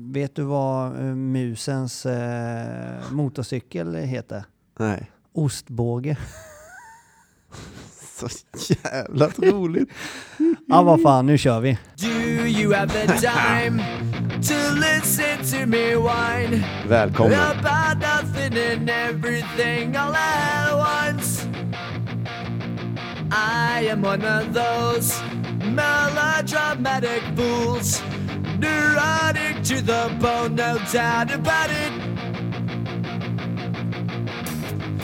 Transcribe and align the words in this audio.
Vet 0.00 0.34
du 0.36 0.42
vad 0.42 0.96
eh, 0.96 1.02
musens 1.14 2.06
eh, 2.06 3.12
motorcykel 3.12 3.94
heter? 3.94 4.44
Nej. 4.78 5.10
Ostbåge. 5.32 6.16
Så 8.18 8.28
jävla 8.84 9.28
roligt. 9.28 9.88
Ja, 10.70 10.82
vad 10.82 11.02
fan, 11.02 11.26
nu 11.26 11.38
kör 11.38 11.60
vi. 11.60 11.78
Do 11.96 12.08
you 12.46 12.74
have 12.74 12.92
the 12.92 13.06
time 13.18 13.82
to 14.42 14.54
listen 14.74 15.38
to 15.60 15.66
me 15.66 15.96
whine 15.96 16.64
Välkommen. 16.88 17.38
about 17.40 17.98
nothing 17.98 18.58
and 18.72 18.90
everything 18.90 19.96
all 19.96 20.14
at 20.14 20.72
once? 20.74 21.46
I 23.30 23.88
am 23.90 24.04
one 24.04 24.24
of 24.24 24.54
those 24.54 25.22
melodramatic 25.64 27.22
fools, 27.36 28.02
neurotic 28.58 29.56
to 29.64 29.74
the 29.86 30.08
bone, 30.20 30.54
no 30.56 30.78
doubt 30.92 31.32
about 31.34 31.70
it. 31.70 31.92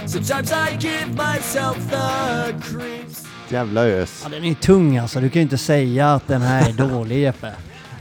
Sometimes 0.07 0.53
I 0.53 0.77
give 0.81 1.09
myself 1.15 1.77
the 1.91 2.53
creeps. 2.63 3.27
Jävla 3.49 3.85
ös. 3.85 4.21
Ja, 4.23 4.29
den 4.29 4.45
är 4.45 4.55
tung 4.55 4.99
alltså. 4.99 5.21
Du 5.21 5.29
kan 5.31 5.41
ju 5.41 5.43
inte 5.43 5.59
säga 5.59 6.15
att 6.15 6.27
den 6.29 6.43
här 6.43 6.69
är 6.69 6.73
dålig 6.89 7.21
Jeppe. 7.21 7.53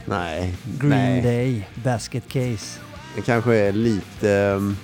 Nej. 0.04 0.54
Green 0.78 0.90
Nej. 0.90 1.22
Day, 1.22 1.68
Basket 1.74 2.28
Case. 2.28 2.80
Det 3.16 3.22
kanske 3.22 3.54
är 3.56 3.72
lite 3.72 4.28
um, 4.56 4.76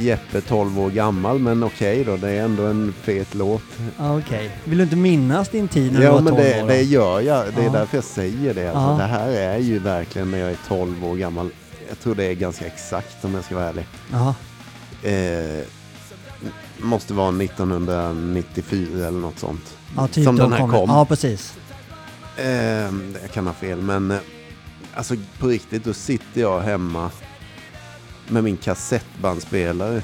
Jeppe 0.00 0.40
12 0.40 0.80
år 0.80 0.90
gammal, 0.90 1.38
men 1.38 1.62
okej 1.64 2.04
då. 2.04 2.16
Det 2.16 2.30
är 2.30 2.42
ändå 2.44 2.62
en 2.66 2.94
fet 3.02 3.34
låt. 3.34 3.62
Ja, 3.98 4.18
Okej. 4.18 4.50
Vill 4.64 4.78
du 4.78 4.84
inte 4.84 4.96
minnas 4.96 5.48
din 5.48 5.68
tid 5.68 5.92
när 5.92 5.98
du 6.00 6.06
Ja, 6.06 6.12
var 6.12 6.20
men 6.20 6.32
12 6.34 6.44
det, 6.44 6.62
år? 6.62 6.66
det 6.68 6.76
då? 6.78 6.82
gör 6.82 7.20
jag. 7.20 7.44
Det 7.54 7.60
är 7.60 7.64
Ja. 7.64 7.72
därför 7.72 7.96
jag 7.96 8.04
säger 8.04 8.54
det. 8.54 8.68
Alltså, 8.68 8.90
Ja. 8.92 8.96
Det 8.98 9.12
här 9.12 9.28
är 9.30 9.58
ju 9.58 9.78
verkligen 9.78 10.30
när 10.30 10.38
jag 10.38 10.50
är 10.50 10.58
12 10.68 11.04
år 11.04 11.16
gammal. 11.16 11.50
Jag 11.88 12.00
tror 12.00 12.14
det 12.14 12.24
är 12.24 12.34
ganska 12.34 12.66
exakt 12.66 13.24
om 13.24 13.34
jag 13.34 13.44
ska 13.44 13.54
vara 13.54 13.68
ärlig. 13.68 13.86
Jaha. 14.12 14.34
Eh, 15.02 15.64
måste 16.78 17.14
vara 17.14 17.30
1994 17.30 19.06
eller 19.08 19.18
något 19.18 19.38
sånt. 19.38 19.76
Ja, 19.96 20.08
typ 20.08 20.24
Som 20.24 20.36
den 20.36 20.52
här 20.52 20.58
kom. 20.58 20.70
kom. 20.70 20.88
Ja, 20.90 21.04
precis. 21.04 21.54
Eh, 22.36 22.46
jag 23.22 23.30
kan 23.32 23.46
ha 23.46 23.54
fel, 23.54 23.78
men 23.82 24.10
eh, 24.10 24.18
alltså 24.94 25.14
på 25.38 25.46
riktigt, 25.46 25.84
då 25.84 25.92
sitter 25.92 26.40
jag 26.40 26.60
hemma 26.60 27.10
med 28.30 28.44
min 28.44 28.56
kassettbandspelare 28.56 30.02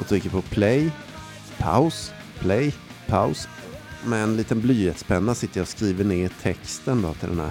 och 0.00 0.06
trycker 0.08 0.30
på 0.30 0.42
play, 0.42 0.90
paus, 1.58 2.12
play, 2.38 2.74
paus. 3.06 3.48
Med 4.04 4.22
en 4.22 4.36
liten 4.36 4.60
blyertspenna 4.60 5.34
sitter 5.34 5.58
jag 5.58 5.62
och 5.62 5.68
skriver 5.68 6.04
ner 6.04 6.30
texten 6.42 7.02
då 7.02 7.14
till 7.14 7.28
den 7.28 7.40
här. 7.40 7.50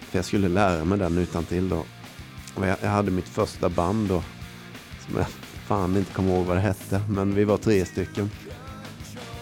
För 0.00 0.18
jag 0.18 0.24
skulle 0.24 0.48
lära 0.48 0.84
mig 0.84 0.98
den 0.98 1.18
utan 1.18 1.44
till 1.44 1.68
då. 1.68 1.84
Och 2.54 2.66
jag, 2.66 2.76
jag 2.82 2.90
hade 2.90 3.10
mitt 3.10 3.28
första 3.28 3.68
band 3.68 4.08
då. 4.08 4.22
Som 5.06 5.16
jag 5.16 5.26
fan 5.66 5.96
inte 5.96 6.12
kommer 6.12 6.34
ihåg 6.34 6.46
vad 6.46 6.56
det 6.56 6.60
hette. 6.60 7.02
Men 7.08 7.34
vi 7.34 7.44
var 7.44 7.56
tre 7.56 7.84
stycken. 7.84 8.30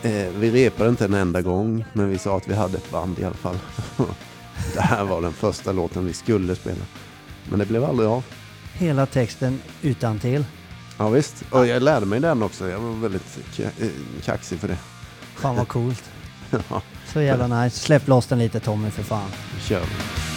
Eh, 0.03 0.29
vi 0.39 0.51
repade 0.51 0.91
inte 0.91 1.05
en 1.05 1.15
enda 1.15 1.43
gång, 1.43 1.85
men 1.93 2.11
vi 2.11 2.19
sa 2.19 2.37
att 2.37 2.49
vi 2.49 2.55
hade 2.55 2.79
ett 2.79 2.91
band 2.91 3.19
i 3.19 3.25
alla 3.25 3.35
fall. 3.35 3.59
det 4.75 4.81
här 4.81 5.05
var 5.05 5.23
den 5.23 5.33
första 5.33 5.73
låten 5.73 6.07
vi 6.07 6.13
skulle 6.13 6.57
spela. 6.57 6.85
Men 7.51 7.59
det 7.59 7.67
blev 7.67 7.85
aldrig 7.85 8.09
av. 8.09 8.25
Hela 8.81 9.07
texten 9.07 9.61
utan 9.83 10.19
till. 10.19 10.45
Ja 10.99 11.09
visst, 11.09 11.45
och 11.51 11.67
jag 11.67 11.83
lärde 11.83 12.07
mig 12.07 12.21
den 12.21 12.43
också. 12.43 12.69
Jag 12.69 12.79
var 12.79 12.93
väldigt 12.93 13.39
eh, 13.59 13.89
kaxig 14.25 14.59
för 14.61 14.69
det. 14.69 14.77
Fan 15.37 15.57
vad 15.57 15.69
coolt. 15.69 16.05
Ja, 16.71 16.83
Så 17.13 17.21
jävla 17.21 17.63
nice. 17.63 17.79
Släpp 17.79 18.09
loss 18.09 18.27
den 18.27 18.39
lite 18.39 18.61
Tommy 18.61 18.91
för 18.91 19.03
fan. 19.03 19.31
nu 19.55 19.61
kör 19.61 19.81
vi. 19.81 20.30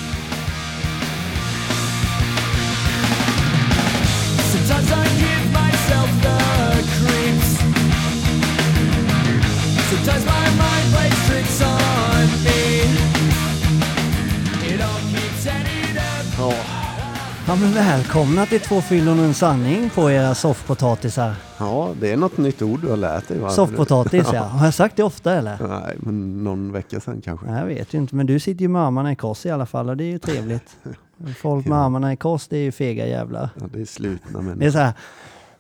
Ja 17.53 17.59
men 17.59 17.73
välkomna 17.73 18.45
till 18.45 18.59
två 18.59 18.81
fyllon 18.81 19.19
och 19.19 19.25
en 19.25 19.33
sanning 19.33 19.89
på 19.89 20.11
era 20.11 20.35
soffpotatisar. 20.35 21.35
ja, 21.59 21.93
det 21.99 22.11
är 22.11 22.17
något 22.17 22.37
nytt 22.37 22.61
ord 22.61 22.81
du 22.81 22.89
har 22.89 22.97
lärt 22.97 23.27
dig 23.27 23.39
va? 23.39 23.49
Soffpotatis 23.49 24.27
ja. 24.33 24.43
Har 24.43 24.65
jag 24.65 24.73
sagt 24.73 24.95
det 24.97 25.03
ofta 25.03 25.33
eller? 25.33 25.67
Nej, 25.67 25.95
men 25.99 26.43
någon 26.43 26.71
vecka 26.71 26.99
sedan 26.99 27.21
kanske. 27.21 27.47
Jag 27.47 27.65
vet 27.65 27.93
ju 27.93 27.97
inte, 27.97 28.15
men 28.15 28.25
du 28.25 28.39
sitter 28.39 28.61
ju 28.61 28.67
med 28.67 28.81
armarna 28.81 29.11
i 29.11 29.15
kors 29.15 29.45
i 29.45 29.49
alla 29.51 29.65
fall 29.65 29.89
och 29.89 29.97
det 29.97 30.03
är 30.03 30.11
ju 30.11 30.19
trevligt. 30.19 30.75
Folk 31.37 31.65
med 31.65 31.75
Ja. 31.77 31.83
armarna 31.85 32.13
i 32.13 32.15
kors, 32.17 32.47
det 32.47 32.57
är 32.57 32.61
ju 32.63 32.71
fega 32.71 33.07
jävlar. 33.07 33.49
Ja, 33.59 33.65
det 33.73 33.81
är 33.81 33.85
slutna 33.85 34.31
Det 34.31 34.37
är 34.37 34.41
människor. 34.41 34.71
så 34.71 34.77
här, 34.77 34.93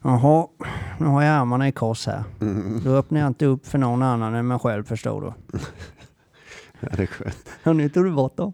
jaha, 0.03 0.47
nu 0.97 1.05
har 1.05 1.21
jag 1.23 1.35
armarna 1.35 1.67
i 1.67 1.71
kors 1.71 2.07
här. 2.07 2.23
Mm, 2.41 2.81
Då 2.85 2.91
öppnar 2.95 3.19
jag 3.19 3.27
inte 3.27 3.45
upp 3.45 3.67
för 3.67 3.77
någon 3.77 4.03
annan 4.03 4.35
än 4.35 4.47
mig 4.47 4.59
själv 4.59 4.83
förstår 4.83 5.21
du. 5.21 5.59
ja, 6.79 6.87
det 6.97 7.03
är 7.03 7.07
skönt. 7.07 7.49
Och 7.63 7.75
nu 7.75 7.89
tog 7.89 8.05
du 8.05 8.11
bort 8.11 8.37
dem. 8.37 8.53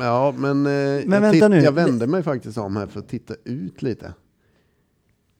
Ja, 0.00 0.34
men, 0.36 0.66
eh, 0.66 0.72
jag, 0.72 1.06
vänta 1.08 1.30
titt- 1.30 1.50
nu. 1.50 1.60
jag 1.60 1.72
vände 1.72 2.06
mig 2.06 2.22
faktiskt 2.22 2.58
om 2.58 2.76
här 2.76 2.86
för 2.86 3.00
att 3.00 3.08
titta 3.08 3.34
ut 3.44 3.82
lite. 3.82 4.12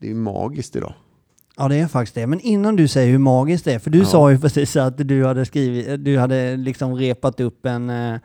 Det 0.00 0.06
är 0.06 0.10
ju 0.10 0.14
magiskt 0.16 0.76
idag. 0.76 0.94
Ja, 1.56 1.68
det 1.68 1.76
är 1.76 1.86
faktiskt 1.86 2.14
det. 2.14 2.26
Men 2.26 2.40
innan 2.40 2.76
du 2.76 2.88
säger 2.88 3.12
hur 3.12 3.18
magiskt 3.18 3.64
det 3.64 3.72
är, 3.74 3.78
för 3.78 3.90
du 3.90 3.98
Ja. 3.98 4.04
sa 4.04 4.30
ju 4.30 4.38
precis 4.38 4.76
att 4.76 5.08
du 5.08 5.24
hade 5.24 5.44
skrivit, 5.46 6.04
du 6.04 6.18
hade 6.18 6.56
liksom 6.56 6.94
repat 6.94 7.40
upp 7.40 7.66
en... 7.66 7.90
eh, 7.90 8.16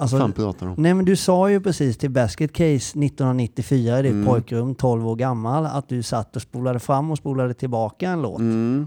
Alltså, 0.00 0.18
fan 0.18 0.32
pratar 0.32 0.66
du 0.66 0.72
om? 0.72 0.82
Nej 0.82 0.94
men 0.94 1.04
du 1.04 1.16
sa 1.16 1.50
ju 1.50 1.60
precis 1.60 1.98
till 1.98 2.10
Basket 2.10 2.52
Case 2.52 2.98
1994 2.98 3.98
i 3.98 4.02
ditt 4.02 4.12
Mm. 4.12 4.26
pojkrum, 4.26 4.74
12 4.74 5.08
år 5.08 5.16
gammal, 5.16 5.66
att 5.66 5.88
du 5.88 6.02
satt 6.02 6.36
och 6.36 6.42
spolade 6.42 6.78
fram 6.78 7.10
och 7.10 7.18
spolade 7.18 7.54
tillbaka 7.54 8.10
en 8.10 8.22
låt. 8.22 8.38
Mm. 8.40 8.86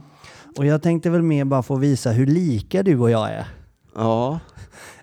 Och 0.57 0.66
jag 0.66 0.81
tänkte 0.81 1.09
väl 1.09 1.22
mer 1.22 1.46
bara 1.46 1.63
få 1.63 1.75
visa 1.75 2.12
hur 2.12 2.25
lika 2.25 2.84
du 2.84 3.00
och 3.00 3.12
jag 3.12 3.30
är 3.31 3.46
Ja, 3.96 4.40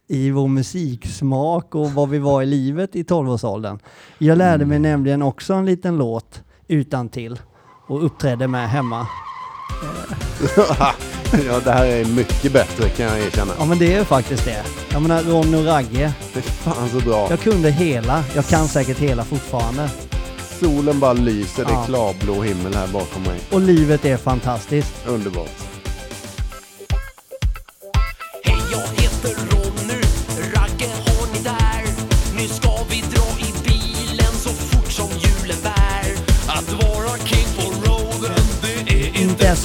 i 0.08 0.30
vår 0.30 0.48
musiksmak 0.48 1.74
och 1.74 1.90
vad 1.92 2.08
vi 2.08 2.18
var 2.18 2.42
i 2.42 2.46
livet 2.46 2.96
i 2.96 3.02
12-årsåldern. 3.02 3.78
Jag 4.18 4.38
lärde 4.38 4.66
mig 4.66 4.76
Mm. 4.76 4.90
nämligen 4.92 5.22
också 5.22 5.54
en 5.54 5.66
liten 5.66 5.96
låt 5.96 6.42
utan 6.68 7.08
till 7.08 7.40
och 7.88 8.04
uppträdde 8.04 8.48
med 8.48 8.68
hemma. 8.70 9.06
ja, 11.46 11.60
det 11.64 11.72
här 11.72 11.86
är 11.86 12.04
mycket 12.04 12.52
bättre 12.52 12.88
kan 12.88 13.06
jag 13.06 13.18
erkänna. 13.18 13.52
Ja 13.58 13.64
men 13.64 13.78
det 13.78 13.94
är 13.94 14.04
faktiskt 14.04 14.44
det. 14.44 14.62
Jag 14.92 15.02
menar 15.02 15.22
Ron 15.22 15.54
och 15.54 15.64
Ragge, 15.64 16.12
Det 16.32 16.38
är 16.38 16.42
fan 16.42 16.88
så 16.88 17.00
bra. 17.00 17.26
jag 17.30 17.40
kunde 17.40 17.70
hela, 17.70 18.24
jag 18.34 18.46
kan 18.46 18.68
säkert 18.68 18.98
hela 18.98 19.24
fortfarande. 19.24 19.90
Solen 20.60 21.00
bara 21.00 21.12
lyser, 21.12 21.64
det 21.64 21.70
är 21.70 21.74
Ja. 21.74 21.84
klarblå 21.86 22.42
himmel 22.42 22.74
här 22.74 22.88
bakom 22.92 23.22
mig. 23.22 23.40
Och 23.52 23.60
livet 23.60 24.04
är 24.04 24.16
fantastiskt. 24.16 24.94
Underbart. 25.08 25.50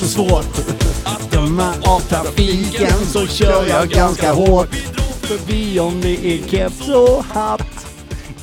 Så 0.04 0.10
svårt 0.10 0.60
att 1.04 1.32
döma 1.32 1.74
av 1.82 2.00
trafiken 2.00 3.06
så 3.06 3.28
kör 3.28 3.66
jag 3.68 3.90
ganska 3.90 4.32
hårt 4.34 4.76
förbi 5.22 5.80
om 5.80 6.02
det 6.02 6.26
är 6.26 6.48
keps 6.48 6.90
och 6.90 7.24
hatt. 7.26 7.62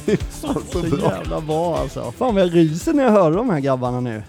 Fan 0.31 0.63
så 0.73 0.83
Så 0.83 0.97
bra. 0.97 1.13
jävla 1.17 1.41
bra 1.41 1.79
alltså. 1.79 2.13
Fan 2.19 2.35
vad 2.35 2.43
jag 2.45 2.55
ryser 2.55 2.93
när 2.93 3.05
jag 3.05 3.11
hör 3.11 3.31
de 3.31 3.51
här 3.51 3.61
grabbarna 3.61 4.01
nu. 4.01 4.23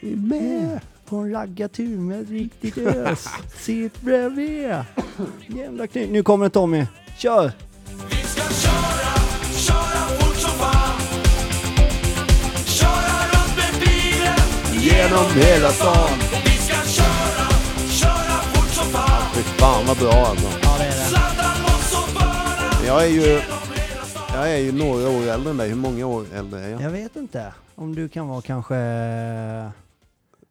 Vi 0.00 0.12
är 0.12 0.16
med. 0.16 0.80
På 1.08 1.16
en 1.16 1.30
raggartur 1.32 1.98
med 1.98 2.20
ett 2.22 2.30
riktigt 2.30 2.78
ös. 2.78 3.26
Sitt 3.60 4.00
bredvid. 4.00 4.74
Jävla 5.46 5.86
knyt. 5.86 6.10
Nu 6.10 6.22
kommer 6.22 6.48
Tommy. 6.48 6.86
Kör! 7.18 7.52
Genom 14.80 15.24
hela 15.34 15.68
stan. 15.72 16.27
Fan. 19.58 19.86
Vad 19.86 19.96
bra 19.98 20.12
alltså. 20.12 20.46
Ja 20.62 20.78
det 20.78 20.84
är 20.84 21.10
det. 22.80 22.86
Jag 22.86 23.04
är 23.04 23.08
ju, 23.08 23.40
jag 24.34 24.52
är 24.52 24.58
ju 24.58 24.72
några 24.72 25.08
år 25.08 25.22
äldre 25.22 25.50
än 25.50 25.56
dig. 25.56 25.68
Hur 25.68 25.76
många 25.76 26.06
år 26.06 26.26
äldre 26.34 26.60
är 26.64 26.68
jag? 26.68 26.80
Jag 26.82 26.90
vet 26.90 27.16
inte 27.16 27.54
om 27.74 27.94
du 27.94 28.08
kan 28.08 28.28
vara 28.28 28.40
kanske... 28.42 28.74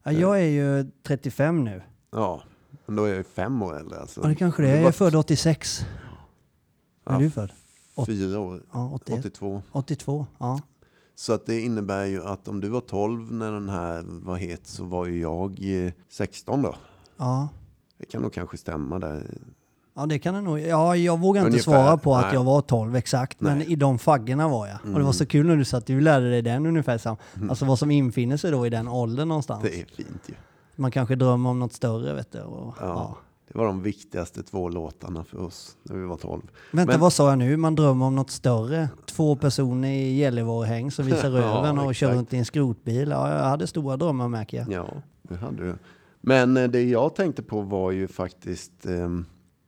Ja, 0.04 0.12
jag 0.12 0.39
är 0.42 0.45
ju 0.48 0.86
35 1.04 1.63
nu. 1.63 1.81
Ja, 2.12 2.42
men 2.86 2.95
då 2.95 3.04
är 3.04 3.07
jag 3.07 3.18
ju 3.18 3.24
fem 3.24 3.62
år 3.62 3.77
äldre 3.80 4.00
alltså. 4.00 4.21
Ja 4.24 4.27
det 4.27 4.36
kanske 4.36 4.63
det 4.63 4.69
är. 4.69 4.75
Jag 4.77 4.88
är 4.88 4.92
född 4.92 5.15
86. 5.15 5.86
När 7.06 7.13
är 7.15 7.19
Ja. 7.19 7.24
du 7.24 7.30
född? 7.31 7.51
åt- 7.95 8.06
Fyra 8.06 8.39
år. 8.39 8.62
Ja, 8.74 8.92
81. 8.94 9.19
82. 9.19 9.62
82. 9.71 10.25
Ja. 10.38 10.60
Så 11.15 11.33
att 11.33 11.45
det 11.45 11.62
innebär 11.62 12.06
ju 12.06 12.24
att 12.24 12.48
om 12.48 12.62
du 12.62 12.69
var 12.69 12.81
12 12.81 13.31
när 13.33 13.51
den 13.51 13.69
här 13.69 14.03
var 14.07 14.38
het 14.38 14.68
så 14.68 14.83
var 14.83 15.06
ju 15.06 15.21
jag 15.21 15.60
eh, 15.86 15.92
16 16.10 16.62
då. 16.62 16.75
Ja. 17.18 17.50
Det 17.97 18.05
kan 18.05 18.21
nog 18.21 18.33
kanske 18.33 18.57
stämma 18.57 18.99
där. 18.99 19.23
Ja, 19.95 20.05
det 20.05 20.19
kan 20.19 20.33
det 20.33 20.41
nog. 20.41 20.59
Ja, 20.59 20.95
jag 20.95 21.19
vågar 21.19 21.41
inte 21.41 21.49
Ungefär, 21.49 21.71
svara 21.71 21.97
på 21.97 22.15
att 22.15 22.25
nej. 22.25 22.33
jag 22.33 22.44
var 22.44 22.61
12 22.61 22.95
exakt, 22.95 23.41
men 23.41 23.57
Nej. 23.57 23.71
i 23.71 23.75
de 23.75 23.99
faggorna 23.99 24.47
var 24.47 24.67
jag. 24.67 24.77
Och 24.94 24.99
det 24.99 25.05
var 25.05 25.11
så 25.11 25.25
kul 25.25 25.45
när 25.47 25.55
du 25.57 25.65
sa 25.65 25.77
att 25.77 25.85
du 25.85 26.01
lärde 26.01 26.29
dig 26.29 26.41
den 26.41 26.65
ungefär 26.65 26.97
sam. 26.97 27.15
Alltså 27.49 27.65
vad 27.65 27.79
som 27.79 27.91
infinner 27.91 28.38
sig 28.38 28.51
då 28.51 28.65
i 28.67 28.69
den 28.69 28.88
åldern 28.88 29.27
någonstans. 29.27 29.61
Det 29.63 29.69
är 29.81 29.85
fint 29.85 30.21
ju. 30.27 30.33
Man 30.75 30.91
kanske 30.91 31.15
drömmer 31.15 31.49
om 31.49 31.59
något 31.59 31.73
större, 31.73 32.13
vet 32.13 32.31
du. 32.31 32.41
Och, 32.41 32.75
ja. 32.79 32.85
Ja. 32.88 33.17
Det 33.51 33.57
var 33.57 33.65
de 33.65 33.81
viktigaste 33.81 34.43
två 34.43 34.69
låtarna 34.69 35.23
för 35.23 35.39
oss 35.41 35.77
när 35.83 35.95
vi 35.95 36.05
var 36.05 36.17
12. 36.17 36.41
Vänta, 36.71 36.91
Men- 36.91 37.00
vad 37.01 37.13
sa 37.13 37.29
jag 37.29 37.38
nu? 37.38 37.57
Man 37.57 37.75
drömmer 37.75 38.05
om 38.05 38.15
något 38.15 38.31
större. 38.31 38.89
Två 39.05 39.35
personer 39.35 39.89
i 39.89 40.17
Gällivare-häng 40.17 40.91
som 40.91 41.05
visar 41.05 41.29
Ja, 41.31 41.38
röven 41.41 41.79
och 41.79 41.95
kör 41.95 42.13
runt 42.13 42.33
i 42.33 42.38
en 42.38 42.45
skrotbil. 42.45 43.09
Ja, 43.09 43.33
jag 43.38 43.43
hade 43.43 43.67
stora 43.67 43.97
drömmar 43.97 44.27
märker 44.27 44.57
jag. 44.57 44.71
Ja, 44.71 44.85
det 45.21 45.35
hade 45.35 45.63
du. 45.63 45.75
Men 46.21 46.57
eh, 46.57 46.69
det 46.69 46.83
jag 46.83 47.15
tänkte 47.15 47.43
på 47.43 47.61
var 47.61 47.91
ju 47.91 48.07
faktiskt... 48.07 48.85
ehm, 48.85 49.25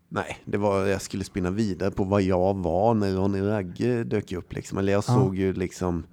nej, 0.10 0.38
det 0.46 0.58
var 0.58 0.86
jag 0.86 1.02
skulle 1.02 1.24
spinna 1.24 1.52
vidare 1.52 1.92
på 1.92 2.04
vad 2.04 2.22
jag 2.22 2.58
var 2.58 2.94
när 2.94 3.14
Ronny 3.16 3.42
Ragge 3.42 4.04
dök 4.04 4.32
upp. 4.32 4.54
Liksom. 4.54 4.78
Eller 4.78 4.92
jag 4.92 5.04
Ja. 5.08 5.16
såg 5.16 5.36
ju 5.38 5.54
liksom 5.54 6.04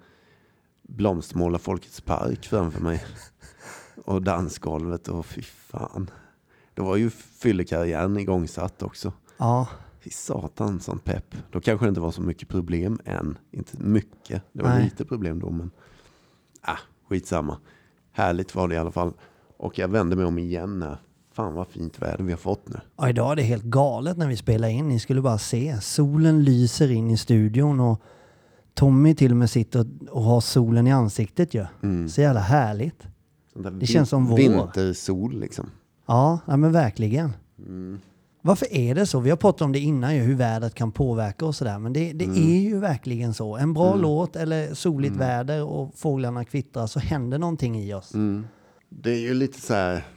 Blomstermåla 0.81 1.59
Folkets 1.59 2.01
Park 2.01 2.45
framför 2.47 2.81
mig. 2.81 3.03
Och 4.05 4.21
dansgolvet 4.21 5.07
och 5.07 5.25
fy 5.25 5.41
fan. 5.41 6.09
Det 6.73 6.81
var 6.81 6.95
ju 6.95 7.09
fyllekarriären 7.09 8.17
igångsatt 8.17 8.83
också. 8.83 9.13
Ja, 9.37 9.67
Fy 9.99 10.09
satan 10.09 10.79
sånt 10.79 11.03
pepp. 11.03 11.35
Då 11.51 11.61
kanske 11.61 11.85
det 11.85 11.89
inte 11.89 12.01
var 12.01 12.11
så 12.11 12.21
mycket 12.21 12.49
problem 12.49 12.99
än. 13.05 13.37
Inte 13.51 13.77
mycket. 13.79 14.43
Det 14.53 14.63
var 14.63 14.69
Nej. 14.69 14.83
lite 14.83 15.05
problem 15.05 15.39
då 15.39 15.49
men. 15.49 15.71
Ah, 16.61 16.77
skitsamma. 17.09 17.57
Härligt 18.11 18.55
var 18.55 18.67
det 18.67 18.75
i 18.75 18.77
alla 18.77 18.91
fall. 18.91 19.13
Och 19.57 19.79
jag 19.79 19.87
vände 19.87 20.15
mig 20.15 20.25
om 20.25 20.37
igen. 20.37 20.85
Fan 21.33 21.53
vad 21.53 21.67
fint 21.67 22.01
väder 22.01 22.23
vi 22.23 22.31
har 22.31 22.37
fått 22.37 22.69
nu. 22.69 22.79
Ja, 22.97 23.09
idag 23.09 23.31
är 23.31 23.35
det 23.35 23.41
helt 23.41 23.63
galet 23.63 24.17
när 24.17 24.27
vi 24.27 24.37
spelar 24.37 24.67
in. 24.67 24.87
Ni 24.89 24.99
skulle 24.99 25.21
bara 25.21 25.37
se. 25.37 25.81
Solen 25.81 26.43
lyser 26.43 26.91
in 26.91 27.11
i 27.11 27.17
studion 27.17 27.79
och 27.79 28.01
Tommy 28.73 29.15
till 29.15 29.31
och 29.31 29.37
med 29.37 29.49
sitter 29.49 29.85
och 30.11 30.23
har 30.23 30.41
solen 30.41 30.87
i 30.87 30.91
ansiktet 30.91 31.53
ju. 31.53 31.65
Mm. 31.83 32.09
Så 32.09 32.21
jävla 32.21 32.39
härligt. 32.39 33.03
Det 33.79 33.87
känns 33.87 34.09
som 34.09 34.25
vår. 34.25 34.37
Vintersol 34.37 35.39
liksom. 35.39 35.69
Ja, 36.07 36.39
ja 36.45 36.57
men 36.57 36.71
verkligen. 36.71 37.33
Mm. 37.59 37.99
Varför 38.41 38.73
är 38.73 38.95
det 38.95 39.05
så? 39.05 39.19
Vi 39.19 39.29
har 39.29 39.37
pratat 39.37 39.61
om 39.61 39.71
det 39.71 39.79
innan 39.79 40.15
ju, 40.15 40.21
hur 40.21 40.35
vädret 40.35 40.73
kan 40.75 40.91
påverka 40.91 41.45
och 41.45 41.55
sådär. 41.55 41.79
Men 41.79 41.93
det, 41.93 42.13
det 42.13 42.25
Mm. 42.25 42.37
är 42.37 42.59
ju 42.59 42.79
verkligen 42.79 43.33
så. 43.33 43.57
En 43.57 43.73
bra 43.73 43.95
låt 43.95 44.35
eller 44.35 44.73
soligt 44.73 45.15
väder 45.15 45.63
och 45.63 45.91
fåglarna 45.95 46.45
kvittrar 46.45 46.87
så 46.87 46.99
händer 46.99 47.39
någonting 47.39 47.79
i 47.79 47.93
oss. 47.93 48.13
Det 48.89 49.11
är 49.11 49.19
ju 49.19 49.33
lite 49.33 49.61
så 49.61 49.73
här. 49.73 50.07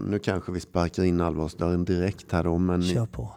Nu 0.00 0.18
kanske 0.18 0.52
vi 0.52 0.60
sparkar 0.60 1.02
in 1.04 1.20
allvarsdörren 1.20 1.84
direkt 1.84 2.32
här 2.32 2.44
då. 2.44 2.58
Men 2.58 2.82
Kör 2.82 3.06
på. 3.06 3.32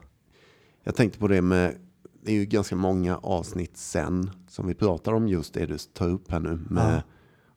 Jag 0.83 0.95
tänkte 0.95 1.19
på 1.19 1.27
det 1.27 1.41
med, 1.41 1.75
det 2.23 2.31
är 2.31 2.35
ju 2.35 2.45
ganska 2.45 2.75
många 2.75 3.17
avsnitt 3.17 3.77
sen 3.77 4.31
som 4.47 4.67
vi 4.67 4.73
pratar 4.73 5.13
om 5.13 5.27
just 5.27 5.53
det 5.53 5.65
du 5.65 5.77
tar 5.77 6.09
upp 6.09 6.31
här 6.31 6.39
nu. 6.39 6.59
Med, 6.69 6.95
Ja. 6.95 7.01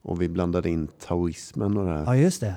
Och 0.03 0.23
vi 0.23 0.29
blandade 0.29 0.71
in 0.71 0.89
taoismen 0.99 1.77
och 1.77 1.87
det 1.87 1.93
här. 1.93 2.05
Ja, 2.05 2.17
just 2.17 2.41
det. 2.41 2.55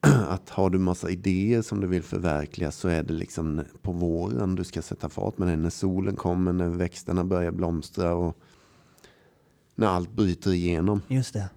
Att 0.28 0.50
har 0.50 0.70
du 0.70 0.78
massa 0.78 1.10
idéer 1.10 1.62
som 1.62 1.80
du 1.80 1.86
vill 1.86 2.02
förverkliga 2.02 2.70
så 2.70 2.88
är 2.88 3.02
det 3.02 3.12
liksom 3.12 3.64
på 3.82 3.92
våren 3.92 4.54
du 4.54 4.64
ska 4.64 4.82
sätta 4.82 5.08
fart 5.08 5.38
med 5.38 5.48
det. 5.48 5.56
När 5.56 5.70
solen 5.70 6.16
kommer, 6.16 6.52
när 6.52 6.68
växterna 6.68 7.24
börjar 7.24 7.50
blomstra 7.50 8.14
och 8.14 8.36
när 9.74 9.86
allt 9.86 10.12
bryter 10.12 10.52
igenom. 10.52 11.00
Just 11.08 11.32
det. 11.32 11.50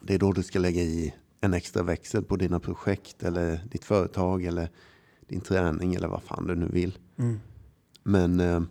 Det 0.00 0.14
är 0.14 0.18
då 0.18 0.32
du 0.32 0.42
ska 0.42 0.58
lägga 0.58 0.82
i 0.82 1.14
en 1.42 1.54
extra 1.54 1.82
växel 1.82 2.24
på 2.24 2.36
dina 2.36 2.60
projekt 2.60 3.22
eller 3.22 3.60
ditt 3.70 3.84
företag 3.84 4.44
eller 4.44 4.70
din 5.28 5.40
träning 5.40 5.94
eller 5.94 6.08
vad 6.08 6.22
fan 6.22 6.46
du 6.46 6.54
nu 6.54 6.68
vill. 6.68 6.98
Mm. 7.18 7.40
Men 8.02 8.40
eh, 8.40 8.62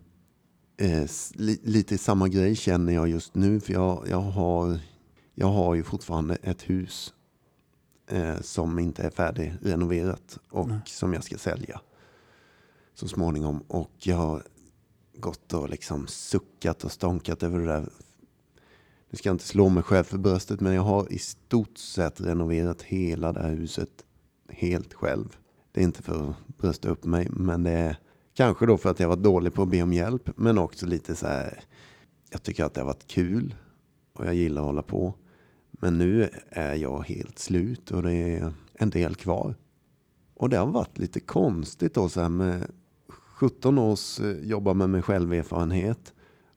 eh, 0.78 1.10
li, 1.34 1.60
lite 1.64 1.98
samma 1.98 2.28
grej 2.28 2.56
känner 2.56 2.94
jag 2.94 3.10
just 3.10 3.36
nu. 3.36 3.60
För 3.60 3.74
jag, 3.74 4.06
jag, 4.10 4.22
har, 4.22 4.80
jag 5.36 5.48
har 5.48 5.76
ju 5.76 5.84
fortfarande 5.84 6.36
ett 6.36 6.70
hus 6.70 7.14
eh, 8.08 8.42
som 8.42 8.80
inte 8.80 9.04
är 9.04 9.10
färdigrenoverat 9.10 10.38
och 10.50 10.68
Nej. 10.68 10.80
som 10.86 11.14
jag 11.14 11.24
ska 11.24 11.38
sälja 11.38 11.82
så 12.94 13.08
småningom. 13.08 13.64
Och 13.68 13.92
jag 13.98 14.18
har 14.18 14.44
gått 15.18 15.54
och 15.54 15.70
liksom 15.70 16.08
suckat 16.08 16.84
och 16.84 16.92
stånkat 16.92 17.44
över 17.44 17.60
det 17.60 17.66
där. 17.66 17.90
Nu 19.12 19.18
ska 19.18 19.30
jag 19.30 19.34
inte 19.34 19.46
slå 19.46 19.70
mig 19.70 19.84
själv 19.84 20.04
för 20.04 20.18
bröstet 20.18 20.60
men 20.60 20.74
jag 20.74 20.82
har 20.82 21.14
i 21.14 21.18
stort 21.18 21.78
sett 21.78 22.22
renoverat 22.22 22.82
hela 22.82 23.34
det 23.34 23.42
här 23.42 23.50
huset 23.50 23.90
helt 24.50 24.94
själv. 24.94 25.38
Det 25.72 25.80
är 25.80 25.84
inte 25.84 26.04
för 26.04 26.30
att 26.30 26.58
brösta 26.58 26.90
upp 26.90 27.06
mig 27.06 27.28
men 27.32 27.64
det 27.64 27.72
är 27.72 27.98
kanske 28.34 28.66
då 28.66 28.78
för 28.78 28.90
att 28.90 29.00
jag 29.00 29.10
var 29.10 29.16
dålig 29.16 29.54
på 29.54 29.62
att 29.62 29.70
be 29.70 29.82
om 29.82 29.94
hjälp 29.94 30.30
men 30.36 30.58
också 30.58 30.86
lite 30.86 31.16
så 31.16 31.28
här. 31.28 31.64
Jag 32.32 32.44
tycker 32.44 32.64
att 32.64 32.74
det 32.74 32.82
har 32.82 32.86
varit 32.86 33.08
kul 33.08 33.56
och 34.14 34.26
jag 34.26 34.34
gillar 34.36 34.62
att 34.62 34.68
hålla 34.68 34.84
på. 34.84 35.14
Men 35.72 35.98
nu 35.98 36.30
är 36.50 36.76
jag 36.76 37.02
helt 37.02 37.40
slut 37.40 37.92
och 37.92 38.04
det 38.04 38.14
är 38.14 38.54
en 38.74 38.90
del 38.90 39.16
kvar. 39.16 39.56
Och 40.34 40.50
det 40.50 40.58
har 40.58 40.66
varit 40.66 40.98
lite 40.98 41.20
konstigt 41.20 41.94
då 41.94 42.10
så 42.10 42.22
här 42.22 42.30
med 42.30 42.72
17 43.08 43.80
års 43.80 44.20
eh, 44.20 44.38
jobba 44.38 44.74
med 44.74 44.90
mig 44.90 45.02
själv 45.02 45.34
erfarenhet 45.34 46.14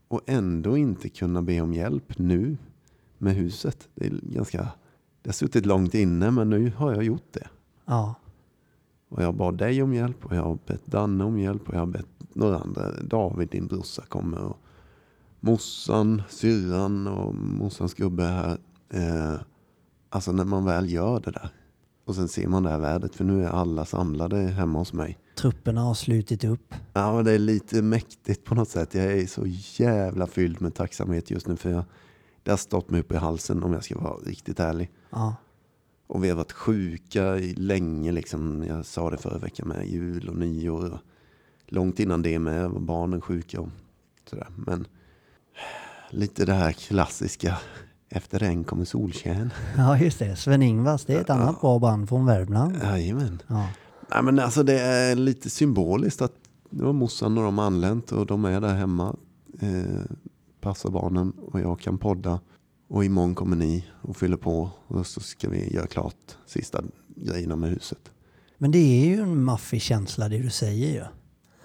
och 0.08 0.20
ändå 0.26 0.76
inte 0.76 1.08
kunna 1.08 1.42
be 1.42 1.60
om 1.60 1.72
hjälp 1.72 2.18
nu 2.18 2.56
med 3.18 3.34
huset. 3.34 3.88
Det 3.94 4.06
är 4.06 4.20
ganska, 4.22 4.68
det 5.22 5.28
har 5.28 5.32
suttit 5.32 5.66
långt 5.66 5.94
inne 5.94 6.30
men 6.30 6.50
nu 6.50 6.72
har 6.76 6.92
jag 6.92 7.04
gjort 7.04 7.32
det. 7.32 7.48
Ja. 7.84 8.14
Och 9.08 9.22
jag 9.22 9.34
bad 9.34 9.58
dig 9.58 9.82
om 9.82 9.94
hjälp 9.94 10.26
och 10.26 10.36
jag 10.36 10.42
har 10.42 10.58
bett 10.66 10.86
Danne 10.86 11.24
om 11.24 11.38
hjälp 11.38 11.68
och 11.68 11.74
jag 11.74 11.78
har 11.78 11.86
bett 11.86 12.08
några 12.32 12.58
andra. 12.58 12.92
David, 13.02 13.48
din 13.48 13.66
brorsa, 13.66 14.02
kommer 14.08 14.38
och 14.38 14.58
morsan, 15.40 16.22
syrran 16.28 17.06
och 17.06 17.34
morsans 17.34 17.94
gubbe 17.94 18.22
här. 18.22 18.58
Eh, 18.88 19.40
alltså 20.08 20.32
när 20.32 20.44
man 20.44 20.64
väl 20.64 20.90
gör 20.90 21.20
det 21.20 21.30
där. 21.30 21.50
Och 22.04 22.14
sen 22.14 22.28
ser 22.28 22.48
man 22.48 22.62
det 22.62 22.70
här 22.70 22.78
vädret 22.78 23.14
för 23.14 23.24
nu 23.24 23.44
är 23.44 23.48
alla 23.48 23.84
samlade 23.84 24.36
hemma 24.36 24.78
hos 24.78 24.92
mig. 24.92 25.18
Trupperna 25.36 25.80
har 25.80 25.94
slutit 25.94 26.44
upp. 26.44 26.74
Ja, 26.92 27.22
det 27.22 27.32
är 27.32 27.38
lite 27.38 27.82
mäktigt 27.82 28.44
på 28.44 28.54
något 28.54 28.68
sätt. 28.68 28.94
Jag 28.94 29.04
är 29.04 29.26
så 29.26 29.44
jävla 29.82 30.26
fylld 30.26 30.60
med 30.60 30.74
tacksamhet 30.74 31.30
just 31.30 31.46
nu 31.46 31.56
för 31.56 31.70
jag, 31.70 31.84
det 32.42 32.50
har 32.50 32.58
stått 32.58 32.90
mig 32.90 33.00
upp 33.00 33.12
i 33.12 33.16
halsen 33.16 33.62
om 33.62 33.72
jag 33.72 33.84
ska 33.84 33.98
vara 33.98 34.16
riktigt 34.16 34.60
ärlig. 34.60 34.90
Ja. 35.10 35.36
Och 36.06 36.24
vi 36.24 36.28
har 36.28 36.36
varit 36.36 36.52
sjuka 36.52 37.36
i 37.36 37.54
länge, 37.54 38.12
liksom. 38.12 38.64
jag 38.68 38.86
sa 38.86 39.10
det 39.10 39.16
förra 39.16 39.38
veckan 39.38 39.68
med 39.68 39.88
jul 39.88 40.28
och 40.28 40.36
nyår. 40.36 40.92
Och 40.92 41.00
långt 41.66 42.00
innan 42.00 42.22
det 42.22 42.38
med 42.38 42.70
var 42.70 42.80
barnen 42.80 43.20
sjuka 43.20 43.60
och 43.60 43.68
sådär. 44.30 44.46
Men 44.56 44.86
lite 46.10 46.44
det 46.44 46.52
här 46.52 46.72
klassiska, 46.72 47.58
efter 48.08 48.38
regn 48.38 48.64
kommer 48.64 48.84
solsken. 48.84 49.50
ja, 49.76 49.98
just 49.98 50.18
det. 50.18 50.36
Sven-Ingvars, 50.36 51.04
det 51.04 51.14
är 51.14 51.20
ett 51.20 51.30
annat 51.30 51.60
bra 51.60 51.78
band 51.78 52.08
från 52.08 52.26
Värmland. 52.26 52.76
Jajamän. 52.82 53.42
Ja. 53.46 53.68
Nej, 54.10 54.22
men 54.22 54.38
alltså 54.38 54.62
det 54.62 54.80
är 54.80 55.16
lite 55.16 55.50
symboliskt 55.50 56.22
att 56.22 56.32
det 56.70 56.84
var 56.84 56.92
morsan 56.92 57.38
och 57.38 57.44
de 57.44 57.58
anlänt 57.58 58.12
och 58.12 58.26
de 58.26 58.44
är 58.44 58.60
där 58.60 58.74
hemma. 58.74 59.16
Eh, 59.60 60.02
passar 60.60 60.90
barnen 60.90 61.32
och 61.52 61.60
jag 61.60 61.80
kan 61.80 61.98
podda. 61.98 62.40
Och 62.88 63.04
imorgon 63.04 63.34
kommer 63.34 63.56
ni 63.56 63.86
och 64.02 64.16
fyller 64.16 64.36
på 64.36 64.70
och 64.86 65.06
så 65.06 65.20
ska 65.20 65.48
vi 65.48 65.74
göra 65.74 65.86
klart 65.86 66.36
sista 66.46 66.82
grejerna 67.16 67.56
med 67.56 67.70
huset. 67.70 68.10
Men 68.58 68.70
det 68.70 68.78
är 68.78 69.06
ju 69.06 69.20
en 69.20 69.44
maffig 69.44 69.82
känsla 69.82 70.28
det 70.28 70.38
du 70.38 70.50
säger 70.50 70.92
ju. 70.92 70.98
Ja, 70.98 71.06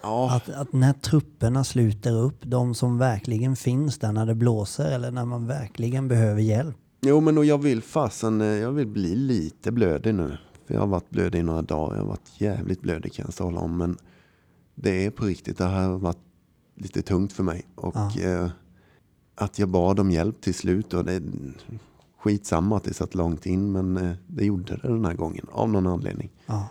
Att, 0.02 0.50
att 0.50 0.74
när 0.74 0.94
trupperna 0.94 1.64
sluter 1.64 2.16
upp, 2.16 2.38
de 2.46 2.76
som 2.76 2.98
verkligen 2.98 3.56
finns 3.56 3.98
där 4.00 4.12
när 4.12 4.26
det 4.26 4.36
blåser 4.36 4.92
eller 4.92 5.12
när 5.12 5.26
man 5.26 5.48
verkligen 5.48 6.08
behöver 6.08 6.42
hjälp. 6.42 6.76
jo 7.02 7.20
men 7.22 7.38
och 7.38 7.46
jag 7.46 7.58
vill 7.58 7.82
fasen, 7.82 8.42
eh, 8.42 8.48
jag 8.48 8.72
vill 8.72 8.88
bli 8.88 9.16
lite 9.16 9.72
blödig 9.72 10.16
nu. 10.16 10.38
För 10.68 10.74
jag 10.74 10.82
har 10.82 10.88
varit 10.88 11.10
blödig 11.10 11.40
i 11.40 11.44
några 11.44 11.62
dagar, 11.62 11.96
jag 11.96 12.02
har 12.04 12.08
varit 12.10 12.32
jävligt 12.42 12.82
blödig 12.82 13.14
kan 13.14 13.26
jag 13.28 13.36
tala 13.36 13.60
om. 13.60 13.78
Men 13.78 13.98
det 14.76 15.06
är 15.06 15.10
på 15.12 15.26
riktigt, 15.26 15.58
det 15.58 15.66
här 15.66 15.88
har 15.88 15.98
varit 16.00 16.18
lite 16.76 17.02
tungt 17.02 17.34
för 17.34 17.44
mig. 17.44 17.66
Och 17.76 17.96
Ja. 17.96 18.22
eh, 18.22 18.50
att 19.36 19.60
jag 19.60 19.70
bad 19.70 20.00
om 20.00 20.12
hjälp 20.12 20.42
till 20.42 20.54
slut. 20.54 20.94
Och 20.94 21.06
det 21.06 21.22
skitsamma 22.20 22.78
att 22.78 22.84
det 22.84 22.94
satt 22.94 23.16
långt 23.16 23.46
in 23.46 23.72
men 23.72 23.98
eh, 23.98 24.12
det 24.28 24.46
gjorde 24.46 24.76
det 24.82 24.88
den 24.88 25.06
här 25.06 25.14
gången 25.14 25.46
av 25.52 25.70
någon 25.70 25.88
anledning. 25.88 26.30
Ja. 26.46 26.68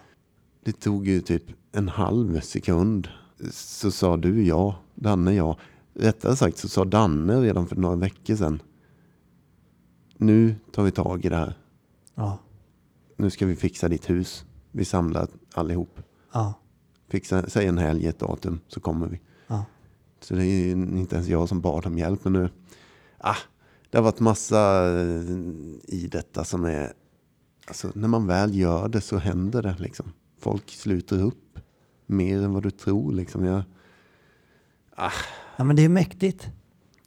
Det 0.64 0.72
tog 0.80 1.06
ju 1.08 1.20
typ 1.20 1.42
en 1.72 1.88
halv 1.88 2.40
sekund. 2.40 3.08
Så 3.52 3.90
sa 3.90 4.16
du 4.16 4.42
ja, 4.46 4.76
Danne 4.94 5.34
ja. 5.34 5.58
Rättare 5.94 6.36
sagt 6.36 6.58
så 6.58 6.68
sa 6.68 6.84
Danne 6.84 7.40
redan 7.40 7.66
för 7.66 7.76
några 7.76 7.96
veckor 7.96 8.36
sedan. 8.36 8.62
Nu 10.16 10.54
tar 10.72 10.82
vi 10.82 10.90
tag 10.90 11.24
i 11.24 11.28
det 11.28 11.36
här. 11.36 11.54
Ja. 12.14 12.38
Nu 13.16 13.30
ska 13.30 13.46
vi 13.46 13.56
fixa 13.56 13.88
ditt 13.88 14.10
hus. 14.10 14.44
Vi 14.72 14.84
samlar 14.84 15.28
allihop. 15.54 16.00
Ja. 16.32 16.54
Fixa, 17.08 17.50
säg 17.50 17.66
en 17.66 17.78
helg, 17.78 18.06
ett 18.06 18.18
datum, 18.18 18.60
så 18.68 18.80
kommer 18.80 19.06
vi. 19.06 19.20
Ja. 19.46 19.64
Så 20.20 20.34
det 20.34 20.44
är 20.44 20.72
inte 20.72 21.16
ens 21.16 21.28
jag 21.28 21.48
som 21.48 21.60
bad 21.60 21.86
om 21.86 21.98
hjälp. 21.98 22.24
Men 22.24 22.32
nu, 22.32 22.50
ah, 23.18 23.36
det 23.90 23.98
har 23.98 24.02
varit 24.04 24.20
massa 24.20 24.88
eh, 25.00 25.20
i 25.84 26.08
detta 26.12 26.44
som 26.44 26.64
är... 26.64 26.92
Alltså, 27.66 27.90
när 27.94 28.08
man 28.08 28.26
väl 28.26 28.54
gör 28.54 28.88
det 28.88 29.00
så 29.00 29.18
händer 29.18 29.62
det. 29.62 29.76
Liksom. 29.78 30.12
Folk 30.38 30.70
sluter 30.70 31.22
upp. 31.22 31.47
Mer 32.08 32.42
än 32.42 32.52
vad 32.52 32.62
du 32.62 32.70
tror. 32.70 33.12
Liksom. 33.12 33.44
Jag, 33.44 33.62
Ja, 35.56 35.64
men 35.64 35.76
det 35.76 35.82
är 35.84 35.88
mäktigt. 35.88 36.48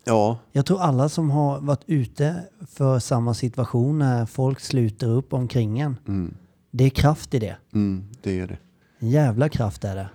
ja, 0.03 0.39
Jag 0.51 0.65
tror 0.65 0.81
alla 0.81 1.09
som 1.09 1.29
har 1.31 1.59
varit 1.61 1.83
ute 1.85 2.43
för 2.67 2.99
samma 2.99 3.33
situation 3.33 3.99
när 3.99 4.25
folk 4.25 4.59
sluter 4.59 5.07
upp 5.09 5.33
omkring 5.33 5.79
en. 5.79 5.97
mm, 6.07 6.33
Det 6.71 6.83
är 6.83 6.89
kraft 6.89 7.33
i 7.33 7.39
det. 7.39 7.57
mm, 7.73 8.03
det 8.21 8.39
är 8.39 8.47
det. 8.47 8.57
En 8.99 9.09
jävla 9.09 9.49
kraft 9.49 9.83
är 9.83 9.95
det. 9.95 10.09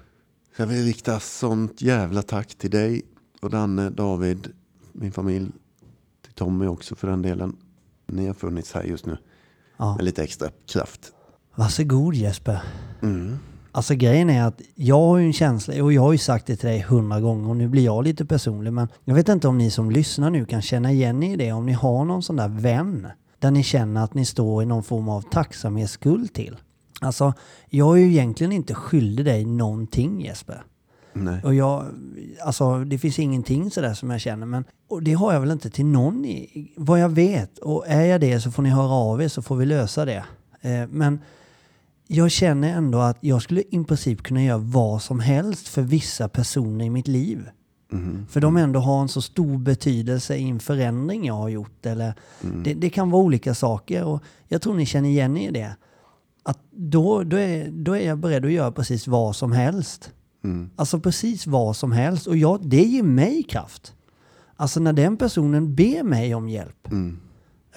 Jag 0.57 0.67
vill 0.67 0.85
rikta 0.85 1.21
sånt 1.21 1.83
jävla 1.83 2.23
tack 2.23 2.55
till 2.55 2.71
dig 2.71 3.03
och 3.43 3.51
Danne, 3.51 3.91
David, 3.91 4.53
min 4.93 5.13
familj, 5.13 5.51
till 6.25 6.33
Tommy 6.33 6.67
också 6.67 6.95
för 6.95 7.09
den 7.09 7.23
delen. 7.23 7.57
Ni 8.07 8.27
har 8.27 8.35
funnits 8.35 8.73
här 8.73 8.83
just 8.83 9.07
nu 9.07 9.19
Ja. 9.77 9.97
med 9.97 10.05
lite 10.05 10.23
extra 10.23 10.49
kraft. 10.67 11.13
Varsågod 11.55 12.15
Jesper. 12.15 12.63
Mm. 13.03 13.39
Alltså 13.77 13.95
grejen 13.95 14.31
är 14.31 14.43
att 14.43 14.61
jag 14.75 15.01
har 15.01 15.19
ju 15.19 15.27
en 15.27 15.33
känsla, 15.33 15.85
och 15.85 15.93
jag 15.93 16.03
har 16.03 16.13
ju 16.13 16.19
sagt 16.19 16.47
det 16.47 16.57
till 16.57 16.69
dig 16.69 16.81
hundra 16.81 17.21
gånger 17.21 17.49
och 17.49 17.57
nu 17.57 17.69
blir 17.69 17.85
jag 17.85 18.05
lite 18.05 18.25
personlig, 18.25 18.73
men 18.73 18.89
jag 19.05 19.15
vet 19.15 19.29
inte 19.29 19.49
om 19.49 19.59
ni 19.59 19.71
som 19.71 19.91
lyssnar 19.91 20.31
nu 20.31 20.45
kan 20.45 20.63
känna 20.63 20.93
igen 20.93 21.23
i 21.23 21.37
det, 21.37 21.53
om 21.53 21.67
ni 21.67 21.73
har 21.73 22.05
någon 22.05 22.23
sån 22.23 22.37
där 22.37 22.49
vän 22.49 23.07
där 23.39 23.51
ni 23.51 23.63
känner 23.63 24.05
att 24.05 24.15
ni 24.15 24.25
står 24.25 24.63
i 24.63 24.67
någon 24.67 24.83
form 24.83 25.09
av 25.09 25.23
tacksamhetsskuld 25.23 26.33
till. 26.35 26.57
Alltså, 27.01 27.35
jag 27.71 27.99
är 27.99 28.01
ju 28.01 28.09
egentligen 28.09 28.53
inte 28.53 28.75
skyldig 28.75 29.25
dig 29.25 29.45
någonting 29.45 30.21
Jesper. 30.21 30.65
Nej. 31.13 31.41
Och 31.45 31.55
jag, 31.55 31.85
alltså 32.45 32.85
det 32.85 32.99
finns 32.99 33.19
ingenting 33.19 33.71
sådär 33.71 33.95
som 33.95 34.11
jag 34.11 34.21
känner, 34.21 34.47
men 34.47 34.65
och 34.89 35.03
det 35.03 35.13
har 35.13 35.33
jag 35.33 35.41
väl 35.41 35.51
inte 35.51 35.71
till 35.71 35.87
någon 35.87 36.25
i, 36.25 36.73
vad 36.77 37.01
jag 37.01 37.09
vet. 37.09 37.59
Och 37.59 37.85
är 37.89 38.05
jag 38.05 38.21
det 38.21 38.41
så 38.41 38.51
får 38.51 38.63
ni 38.63 38.71
höra 38.71 38.93
av 38.93 39.23
er 39.23 39.29
så 39.29 39.43
får 39.43 39.57
vi 39.57 39.67
lösa 39.67 40.05
det. 40.05 40.25
Eh, 40.61 40.87
men 40.91 41.19
jag 42.07 42.31
känner 42.31 42.77
ändå 42.77 42.99
att 42.99 43.19
jag 43.21 43.43
skulle 43.43 43.63
i 43.71 43.85
princip 43.85 44.23
kunna 44.23 44.45
göra 44.45 44.59
vad 44.59 45.03
som 45.03 45.21
helst 45.21 45.69
för 45.69 45.83
vissa 45.83 46.29
personer 46.29 46.85
i 46.85 46.91
mitt 46.91 47.09
liv. 47.09 47.49
Mhm. 47.93 48.27
För 48.31 48.41
de 48.41 48.57
ändå 48.57 48.81
har 48.81 49.03
en 49.03 49.09
så 49.09 49.23
stor 49.23 49.59
betydelse 49.59 50.37
i 50.37 50.49
en 50.49 50.61
förändring 50.61 51.25
jag 51.27 51.35
har 51.35 51.49
gjort. 51.49 51.87
Eller 51.87 52.15
det, 52.65 52.75
det 52.75 52.91
kan 52.91 53.11
vara 53.11 53.23
olika 53.23 53.55
saker 53.55 54.05
och 54.05 54.23
jag 54.49 54.63
tror 54.63 54.75
ni 54.75 54.87
känner 54.87 55.09
igen 55.09 55.37
er 55.37 55.49
i 55.49 55.53
det. 55.53 55.77
Att 56.43 56.59
då, 56.71 57.23
då, 57.23 57.37
är, 57.37 57.71
då 57.71 57.97
är 57.97 58.07
jag 58.07 58.19
beredd 58.19 58.45
att 58.45 58.53
göra 58.53 58.73
precis 58.73 59.07
vad 59.07 59.37
som 59.37 59.53
helst. 59.53 60.13
Mm. 60.45 60.71
Alltså 60.77 61.01
precis 61.01 61.47
vad 61.47 61.77
som 61.77 61.93
helst. 61.93 62.27
Och 62.27 62.37
jag, 62.37 62.69
det 62.69 62.83
ger 62.83 63.03
mig 63.03 63.43
kraft. 63.43 63.95
Alltså 64.57 64.81
när 64.81 64.93
den 64.93 65.17
personen 65.17 65.75
ber 65.75 66.03
mig 66.03 66.35
om 66.35 66.49
hjälp. 66.49 66.91
Mm. 66.91 67.19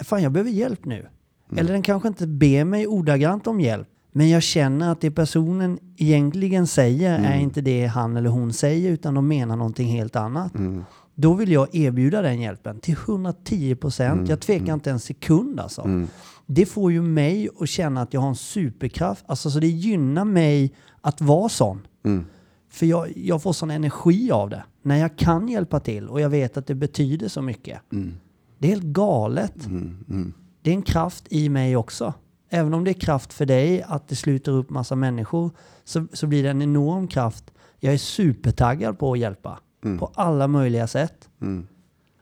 Fan, 0.00 0.22
jag 0.22 0.32
behöver 0.32 0.50
hjälp 0.50 0.84
nu. 0.84 1.08
Eller 1.56 1.72
den 1.72 1.82
kanske 1.82 2.08
inte 2.08 2.26
ber 2.26 2.64
mig 2.64 2.86
ordagrant 2.86 3.46
om 3.46 3.60
hjälp. 3.60 3.88
Men 4.12 4.30
jag 4.30 4.42
känner 4.42 4.92
att 4.92 5.00
det 5.00 5.10
personen 5.10 5.78
egentligen 5.96 6.66
säger 6.66 7.18
är 7.18 7.38
inte 7.38 7.60
det 7.60 7.86
han 7.86 8.16
eller 8.16 8.30
hon 8.30 8.52
säger 8.52 8.90
utan 8.90 9.14
de 9.14 9.28
menar 9.28 9.56
någonting 9.56 9.88
helt 9.88 10.16
annat. 10.16 10.54
Mm. 10.54 10.84
Då 11.14 11.34
vill 11.34 11.52
jag 11.52 11.74
erbjuda 11.74 12.22
den 12.22 12.40
hjälpen 12.40 12.80
till 12.80 12.94
110 12.94 13.74
procent. 13.74 14.28
Jag 14.28 14.40
tvekar 14.40 14.74
inte 14.74 14.90
en 14.90 15.00
sekund 15.00 15.60
alltså. 15.60 15.82
Mm. 15.82 16.08
Det 16.46 16.66
får 16.66 16.92
ju 16.92 17.02
mig 17.02 17.48
att 17.60 17.68
känna 17.68 18.02
att 18.02 18.14
jag 18.14 18.20
har 18.20 18.28
en 18.28 18.36
superkraft. 18.36 19.24
Alltså 19.28 19.50
så 19.50 19.60
det 19.60 19.68
gynnar 19.68 20.24
mig 20.24 20.74
att 21.00 21.20
vara 21.20 21.48
sån. 21.48 21.86
Mm. 22.04 22.26
För 22.70 22.86
jag, 22.86 23.16
jag 23.16 23.42
får 23.42 23.52
sån 23.52 23.70
energi 23.70 24.30
av 24.30 24.50
det. 24.50 24.64
När 24.82 24.96
jag 24.96 25.16
kan 25.16 25.48
hjälpa 25.48 25.80
till 25.80 26.08
och 26.08 26.20
jag 26.20 26.28
vet 26.28 26.56
att 26.56 26.66
det 26.66 26.74
betyder 26.74 27.28
så 27.28 27.42
mycket. 27.42 27.92
Mm. 27.92 28.14
Det 28.58 28.66
är 28.66 28.70
helt 28.70 28.84
galet. 28.84 29.66
Mm. 29.66 30.04
Mm. 30.08 30.32
Det 30.62 30.70
är 30.70 30.74
en 30.74 30.82
kraft 30.82 31.24
i 31.30 31.48
mig 31.48 31.76
också. 31.76 32.14
Även 32.50 32.74
om 32.74 32.84
det 32.84 32.90
är 32.90 33.00
kraft 33.00 33.32
för 33.32 33.46
dig 33.46 33.82
att 33.82 34.08
det 34.08 34.16
sluter 34.16 34.52
upp 34.52 34.70
massa 34.70 34.96
människor 34.96 35.50
så, 35.84 36.06
så 36.12 36.26
blir 36.26 36.42
det 36.42 36.50
en 36.50 36.62
enorm 36.62 37.08
kraft. 37.08 37.50
Jag 37.78 37.94
är 37.94 37.98
supertaggad 37.98 38.98
på 38.98 39.12
att 39.12 39.18
hjälpa. 39.18 39.58
På 39.98 40.10
alla 40.14 40.48
möjliga 40.48 40.86
sätt. 40.86 41.28
Mm. 41.40 41.66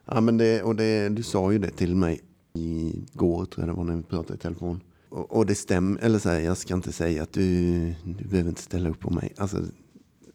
Ja, 0.04 0.20
men 0.20 0.36
det, 0.36 0.62
och 0.62 0.76
det, 0.76 1.08
du 1.08 1.22
sa 1.22 1.52
ju 1.52 1.58
det 1.58 1.70
till 1.70 1.96
mig 1.96 2.20
igår 2.52 3.44
tror 3.44 3.66
jag 3.66 3.68
det 3.68 3.76
var 3.76 3.84
när 3.84 3.96
vi 3.96 4.02
pratade 4.02 4.34
i 4.34 4.38
telefon. 4.38 4.80
Och, 5.08 5.36
och 5.36 5.46
det 5.46 5.54
stämmer, 5.54 6.00
eller 6.00 6.18
så 6.18 6.28
här, 6.28 6.40
jag 6.40 6.56
ska 6.56 6.74
inte 6.74 6.92
säga 6.92 7.22
att 7.22 7.32
du, 7.32 7.78
du 8.04 8.24
behöver 8.24 8.48
inte 8.48 8.62
ställa 8.62 8.88
upp 8.88 9.00
på 9.00 9.10
mig. 9.10 9.32
Alltså, 9.36 9.58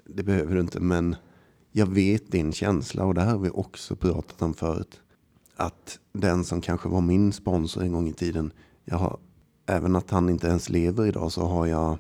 det 0.06 0.24
behöver 0.24 0.56
du 0.56 0.62
inte, 0.62 0.80
men 0.80 1.16
jag 1.72 1.86
vet 1.86 2.32
din 2.32 2.52
känsla 2.52 3.06
och 3.06 3.14
det 3.14 3.22
här 3.22 3.32
har 3.32 3.40
vi 3.40 3.50
också 3.50 3.96
pratat 3.96 4.42
om 4.42 4.54
förut. 4.54 5.02
Att 5.56 6.00
den 6.14 6.44
som 6.44 6.62
kanske 6.62 6.90
var 6.90 7.02
min 7.02 7.34
sponsor 7.34 7.84
en 7.84 7.92
gång 7.92 8.08
i 8.08 8.14
tiden, 8.14 8.52
jag 8.86 8.98
har, 8.98 9.20
även 9.66 9.96
att 9.96 10.10
han 10.10 10.30
inte 10.30 10.48
ens 10.48 10.70
lever 10.70 11.06
idag 11.06 11.32
så 11.32 11.46
har 11.46 11.66
jag 11.66 11.98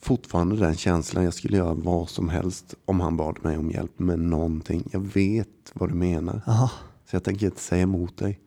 fortfarande 0.00 0.56
den 0.56 0.76
känslan. 0.76 1.24
Jag 1.24 1.34
skulle 1.34 1.56
göra 1.56 1.74
vad 1.74 2.08
som 2.08 2.28
helst 2.28 2.74
om 2.84 3.00
han 3.00 3.16
bad 3.16 3.38
mig 3.44 3.58
om 3.58 3.70
hjälp 3.70 3.98
med 3.98 4.18
någonting. 4.18 4.88
Jag 4.92 5.00
vet 5.00 5.48
vad 5.72 5.88
du 5.88 5.94
menar. 5.94 6.40
Jaha. 6.46 6.70
Så 7.10 7.16
jag 7.16 7.24
tänker 7.24 7.46
inte 7.46 7.60
säga 7.60 7.82
emot 7.82 8.16
dig. 8.16 8.40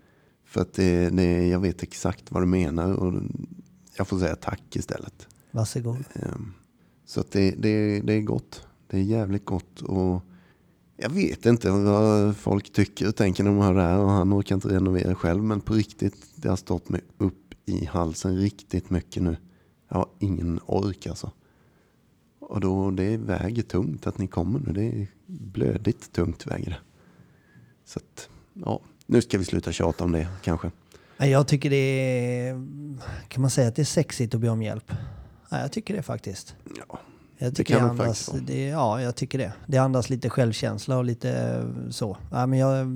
För 0.46 0.62
att 0.62 0.74
det, 0.74 1.10
det, 1.10 1.48
jag 1.48 1.60
vet 1.60 1.84
exakt 1.84 2.32
vad 2.32 2.44
du 2.44 2.48
menar 2.48 2.94
och 2.94 3.14
jag 3.98 4.08
får 4.08 4.20
säga 4.20 4.36
tack 4.36 4.76
istället. 4.76 5.28
Varsågod. 5.52 6.04
Ehm, 6.14 6.54
Så 7.06 7.20
att 7.20 7.32
det, 7.32 7.52
det, 7.52 8.00
det 8.00 8.14
är 8.14 8.22
gott. 8.22 8.68
Det 8.88 8.98
är 8.98 9.02
jävligt 9.02 9.46
gott. 9.46 9.82
Och 9.82 10.22
jag 10.98 11.10
vet 11.10 11.46
inte 11.46 11.70
vad 11.72 12.38
folk 12.38 12.74
tycker 12.74 13.08
och 13.08 13.16
tänker 13.16 13.44
när 13.44 13.52
de 13.52 13.60
hör 13.60 13.74
det 13.74 13.82
här. 13.82 14.00
Och 14.00 14.10
han 14.10 14.34
orkar 14.34 14.56
inte 14.56 14.68
renovera 14.68 15.16
själv. 15.16 15.44
Men 15.44 15.62
på 15.62 15.74
riktigt, 15.74 16.16
det 16.36 16.50
har 16.50 16.56
stått 16.56 16.90
mig 16.90 17.02
upp 17.18 17.47
i 17.68 17.86
halsen 17.86 18.38
riktigt 18.38 18.90
mycket 18.90 19.24
nu. 19.24 19.38
Jag 19.90 19.98
har 19.98 20.08
ingen 20.20 20.60
ork 20.66 21.08
alltså. 21.08 21.32
Och 22.40 22.60
då, 22.60 22.92
det 22.92 23.18
väger 23.18 23.64
tungt 23.64 24.08
att 24.08 24.18
ni 24.18 24.28
kommer 24.28 24.60
nu. 24.60 24.74
Det 24.74 25.02
är 25.02 25.08
blödigt 25.26 26.12
tungt 26.12 26.48
väger 26.48 26.70
det. 26.70 26.80
Så 27.86 28.00
att, 28.00 28.30
ja. 28.54 28.82
Nu 29.06 29.22
ska 29.22 29.38
vi 29.38 29.46
sluta 29.46 29.72
tjata 29.72 30.04
om 30.04 30.12
det 30.12 30.28
kanske. 30.44 30.72
Jag 31.18 31.48
tycker 31.48 31.70
det 31.70 31.76
är... 31.76 32.68
Kan 33.28 33.42
man 33.42 33.50
säga 33.50 33.68
att 33.68 33.76
det 33.76 33.82
är 33.82 33.86
sexigt 33.86 34.36
att 34.36 34.42
be 34.42 34.50
om 34.50 34.62
hjälp? 34.62 34.92
Nej, 35.52 35.62
jag 35.62 35.72
tycker 35.72 35.96
det 35.96 36.02
faktiskt. 36.04 36.56
Ja, 36.90 37.00
Jag 37.38 37.52
Det 37.52 37.56
tycker 37.56 37.74
kan 37.74 37.84
det 37.84 37.88
det 37.88 38.04
andas, 38.04 38.26
faktiskt 38.26 38.48
det, 38.48 38.68
ja, 38.68 39.02
jag 39.02 39.16
tycker 39.16 39.38
det. 39.38 39.54
Det 39.68 39.78
andas 39.78 40.10
lite 40.10 40.30
självkänsla 40.30 40.98
och 40.98 41.06
lite 41.06 41.64
så. 41.90 42.18
Ja, 42.32 42.46
men 42.46 42.60
jag, 42.60 42.88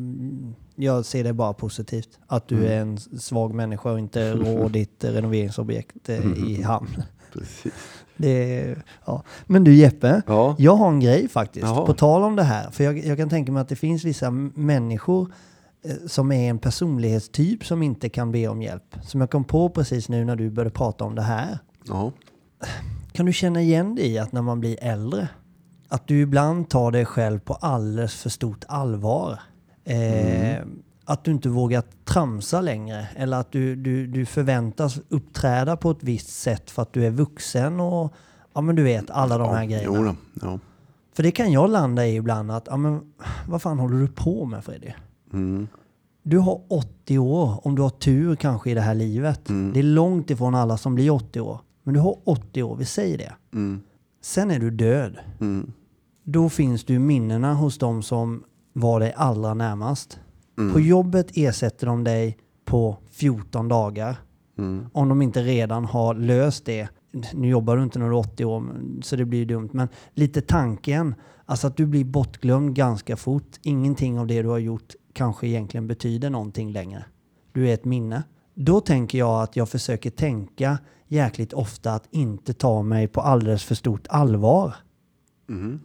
jag 0.81 1.05
ser 1.05 1.23
det 1.23 1.33
bara 1.33 1.53
positivt. 1.53 2.09
Att 2.27 2.47
du 2.47 2.55
Mm. 2.57 2.71
är 2.71 2.75
en 2.81 2.97
svag 3.19 3.53
människa 3.53 3.91
och 3.91 3.99
inte 3.99 4.33
rår 4.33 4.69
ditt 4.79 5.03
renoveringsobjekt 5.03 6.09
eh, 6.09 6.25
i 6.47 6.61
hamn. 6.61 7.03
precis. 7.33 7.73
Det, 8.17 8.75
ja. 9.05 9.23
Men 9.45 9.63
du 9.63 9.75
Jeppe, 9.75 10.21
Ja. 10.27 10.55
jag 10.59 10.75
har 10.75 10.87
en 10.87 10.99
grej 10.99 11.27
faktiskt. 11.27 11.65
Jaha. 11.65 11.85
På 11.85 11.93
tal 11.93 12.23
om 12.23 12.35
det 12.35 12.43
här. 12.43 12.71
För 12.71 12.83
jag, 12.83 12.97
jag 13.05 13.17
kan 13.17 13.29
tänka 13.29 13.51
mig 13.51 13.61
att 13.61 13.69
det 13.69 13.75
finns 13.75 14.03
vissa 14.03 14.31
människor 14.55 15.31
eh, 15.83 15.95
som 16.07 16.31
är 16.31 16.49
en 16.49 16.59
personlighetstyp 16.59 17.65
som 17.65 17.83
inte 17.83 18.09
kan 18.09 18.31
be 18.31 18.47
om 18.47 18.61
hjälp. 18.61 18.95
Som 19.03 19.21
jag 19.21 19.29
kom 19.31 19.43
på 19.43 19.69
precis 19.69 20.09
nu 20.09 20.25
när 20.25 20.35
du 20.35 20.49
började 20.49 20.71
prata 20.75 21.03
om 21.05 21.15
det 21.15 21.21
här. 21.21 21.59
Ja. 21.87 22.11
Kan 23.11 23.25
du 23.25 23.33
känna 23.33 23.61
igen 23.61 23.95
dig 23.95 24.07
i 24.11 24.17
att 24.19 24.31
när 24.31 24.41
man 24.41 24.59
blir 24.59 24.77
äldre, 24.83 25.27
att 25.89 26.07
du 26.07 26.21
ibland 26.21 26.69
tar 26.69 26.91
dig 26.91 27.05
själv 27.05 27.39
på 27.39 27.53
alldeles 27.53 28.13
för 28.15 28.29
stort 28.29 28.65
allvar? 28.67 29.39
Eh, 29.83 30.57
Att 31.05 31.23
du 31.23 31.31
inte 31.31 31.49
vågar 31.49 31.83
tramsa 32.05 32.61
längre 32.61 33.07
eller 33.15 33.37
att 33.37 33.51
du, 33.51 33.75
du, 33.75 34.07
du 34.07 34.25
förväntas 34.25 34.99
uppträda 35.09 35.77
på 35.77 35.91
ett 35.91 36.03
visst 36.03 36.29
sätt 36.29 36.71
för 36.71 36.81
att 36.81 36.93
du 36.93 37.05
är 37.05 37.11
vuxen 37.11 37.79
och 37.79 38.13
ja 38.53 38.61
men 38.61 38.75
du 38.75 38.83
vet 38.83 39.09
alla 39.09 39.37
de 39.37 39.49
här 39.49 39.61
ja, 39.61 39.69
grejerna. 39.69 39.95
Jo 39.97 40.03
då. 40.03 40.15
Ja. 40.41 40.59
För 41.13 41.23
det 41.23 41.31
kan 41.31 41.51
jag 41.51 41.69
landa 41.69 42.05
i 42.07 42.15
ibland 42.15 42.51
att, 42.51 42.67
ja 42.69 42.77
men 42.77 43.13
vad 43.47 43.61
fan 43.61 43.79
håller 43.79 43.97
du 43.97 44.07
på 44.07 44.45
med 44.45 44.63
Freddy? 44.63 44.91
Mm. 45.33 45.67
Du 46.23 46.37
har 46.37 46.61
80 46.67 47.17
år, 47.17 47.67
om 47.67 47.75
du 47.75 47.81
har 47.81 47.89
tur 47.89 48.35
kanske 48.35 48.71
i 48.71 48.73
det 48.73 48.81
här 48.81 48.95
livet. 48.95 49.49
Mm. 49.49 49.73
Det 49.73 49.79
är 49.79 49.83
långt 49.83 50.29
ifrån 50.29 50.55
alla 50.55 50.77
som 50.77 50.95
blir 50.95 51.09
80 51.11 51.39
år. 51.41 51.59
Men 51.83 51.93
du 51.93 51.99
har 51.99 52.17
80 52.23 52.63
år, 52.63 52.75
vi 52.75 52.85
säger 52.85 53.17
det. 53.17 53.33
Mm. 53.53 53.81
Sen 54.21 54.51
är 54.51 54.59
du 54.59 54.71
död. 54.71 55.17
Mm. 55.39 55.71
Då 56.23 56.49
finns 56.49 56.83
du 56.83 56.99
minnena 56.99 57.53
hos 57.53 57.77
de 57.77 58.03
som 58.03 58.43
var 58.73 58.99
dig 58.99 59.13
allra 59.15 59.53
närmast. 59.53 60.19
Mm. 60.57 60.73
På 60.73 60.79
jobbet 60.79 61.27
ersätter 61.33 61.87
de 61.87 62.03
dig 62.03 62.37
på 62.65 62.97
14 63.11 63.67
dagar. 63.67 64.15
Mm. 64.57 64.85
Om 64.93 65.09
de 65.09 65.21
inte 65.21 65.43
redan 65.43 65.85
har 65.85 66.13
löst 66.13 66.65
det. 66.65 66.87
Nu 67.33 67.49
jobbar 67.49 67.77
du 67.77 67.83
inte 67.83 67.99
när 67.99 68.09
du 68.09 68.15
är 68.15 68.19
80 68.19 68.45
år 68.45 68.63
så 69.01 69.15
det 69.15 69.25
blir 69.25 69.45
dumt. 69.45 69.69
Men 69.71 69.87
lite 70.13 70.41
tanken, 70.41 71.15
alltså 71.45 71.67
att 71.67 71.77
du 71.77 71.85
blir 71.85 72.05
bortglömd 72.05 72.75
ganska 72.75 73.17
fort. 73.17 73.59
Ingenting 73.63 74.19
av 74.19 74.27
det 74.27 74.41
du 74.41 74.47
har 74.47 74.57
gjort 74.57 74.93
kanske 75.13 75.47
egentligen 75.47 75.87
betyder 75.87 76.29
någonting 76.29 76.71
längre. 76.71 77.05
Du 77.51 77.69
är 77.69 77.73
ett 77.73 77.85
minne. 77.85 78.23
Då 78.53 78.81
tänker 78.81 79.17
jag 79.17 79.41
att 79.41 79.55
jag 79.55 79.69
försöker 79.69 80.09
tänka 80.09 80.77
jäkligt 81.07 81.53
ofta 81.53 81.93
att 81.93 82.07
inte 82.11 82.53
ta 82.53 82.81
mig 82.81 83.07
på 83.07 83.21
alldeles 83.21 83.63
för 83.63 83.75
stort 83.75 84.07
allvar. 84.09 84.75
Mm. 85.49 85.79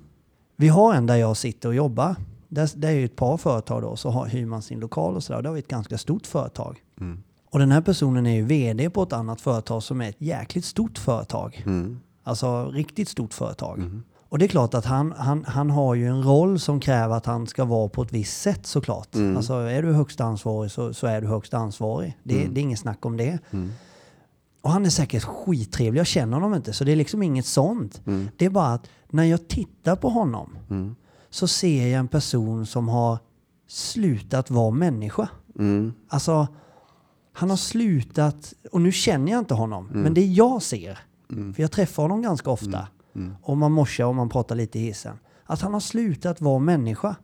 Vi 0.56 0.68
har 0.68 0.94
en 0.94 1.06
där 1.06 1.16
jag 1.16 1.36
sitter 1.36 1.68
och 1.68 1.74
jobbar. 1.74 2.16
Där, 2.48 2.70
där 2.76 2.88
är 2.88 2.92
ju 2.92 3.04
ett 3.04 3.16
par 3.16 3.36
företag 3.36 3.82
då, 3.82 3.96
så 3.96 4.10
har, 4.10 4.26
hyr 4.26 4.46
man 4.46 4.62
sin 4.62 4.80
lokal 4.80 5.16
och 5.16 5.22
sådär. 5.24 5.42
Där 5.42 5.48
har 5.48 5.54
vi 5.54 5.60
ett 5.60 5.68
ganska 5.68 5.98
stort 5.98 6.26
företag. 6.26 6.82
Mm. 7.00 7.22
Och 7.50 7.58
den 7.58 7.72
här 7.72 7.80
personen 7.80 8.26
är 8.26 8.34
ju 8.34 8.42
vd 8.42 8.90
på 8.90 9.02
ett 9.02 9.12
annat 9.12 9.40
företag 9.40 9.82
som 9.82 10.00
är 10.00 10.08
ett 10.08 10.16
jäkligt 10.20 10.64
stort 10.64 10.98
företag. 10.98 11.62
Mm. 11.66 12.00
Alltså 12.22 12.68
riktigt 12.70 13.08
stort 13.08 13.34
företag. 13.34 13.78
Och 13.78 14.32
Och 14.32 14.38
det 14.38 14.44
är 14.44 14.48
klart 14.48 14.74
att 14.74 14.84
han, 14.84 15.12
han, 15.16 15.44
han 15.48 15.70
har 15.70 15.94
ju 15.94 16.06
en 16.08 16.22
roll 16.22 16.58
som 16.58 16.80
kräver 16.80 17.16
att 17.16 17.26
han 17.26 17.46
ska 17.46 17.64
vara 17.64 17.88
på 17.88 18.02
ett 18.02 18.12
visst 18.12 18.42
sätt 18.42 18.66
såklart. 18.66 19.14
Mm. 19.14 19.36
Alltså 19.36 19.54
är 19.54 19.82
du 19.82 19.92
högst 19.92 20.20
ansvarig 20.20 20.70
så, 20.70 20.94
så 20.94 21.06
är 21.06 21.20
du 21.20 21.26
högst 21.26 21.54
ansvarig. 21.54 22.16
Det, 22.22 22.40
Mm. 22.40 22.54
det 22.54 22.60
är 22.60 22.62
inget 22.62 22.78
snack 22.78 23.06
om 23.06 23.16
det. 23.16 23.38
Och 24.60 24.70
han 24.70 24.86
är 24.86 24.90
säkert 24.90 25.22
skittrevlig, 25.24 26.00
jag 26.00 26.06
känner 26.06 26.34
honom 26.34 26.54
inte. 26.54 26.72
Så 26.72 26.84
det 26.84 26.92
är 26.92 26.96
liksom 26.96 27.22
inget 27.22 27.46
sånt. 27.46 28.02
Mm. 28.06 28.28
Det 28.36 28.44
är 28.44 28.50
bara 28.50 28.72
att 28.72 28.86
när 29.10 29.24
jag 29.24 29.48
tittar 29.48 29.96
på 29.96 30.08
honom 30.08 30.58
så 31.30 31.46
ser 31.46 31.86
jag 31.86 31.98
en 31.98 32.08
person 32.08 32.66
som 32.66 32.88
har 32.88 33.18
slutat 33.68 34.50
vara 34.50 34.70
människa. 34.70 35.28
Mm. 35.58 35.92
Alltså, 36.08 36.46
han 37.32 37.50
har 37.50 37.56
slutat, 37.56 38.54
och 38.72 38.80
nu 38.80 38.92
känner 38.92 39.32
jag 39.32 39.38
inte 39.38 39.54
honom, 39.54 39.88
men 39.92 40.14
det 40.14 40.26
jag 40.26 40.62
ser, 40.62 40.98
för 41.28 41.60
jag 41.62 41.72
träffar 41.72 42.02
honom 42.02 42.22
ganska 42.22 42.50
ofta, 42.50 42.88
och 43.42 43.56
man 43.58 43.72
morsar 43.72 44.04
och 44.04 44.14
man 44.14 44.28
pratar 44.28 44.54
lite 44.54 44.78
i 44.78 44.82
hissen, 44.82 45.18
att 45.44 45.60
han 45.60 45.72
har 45.72 45.80
slutat 45.80 46.40
vara 46.40 46.58
människa. 46.58 47.16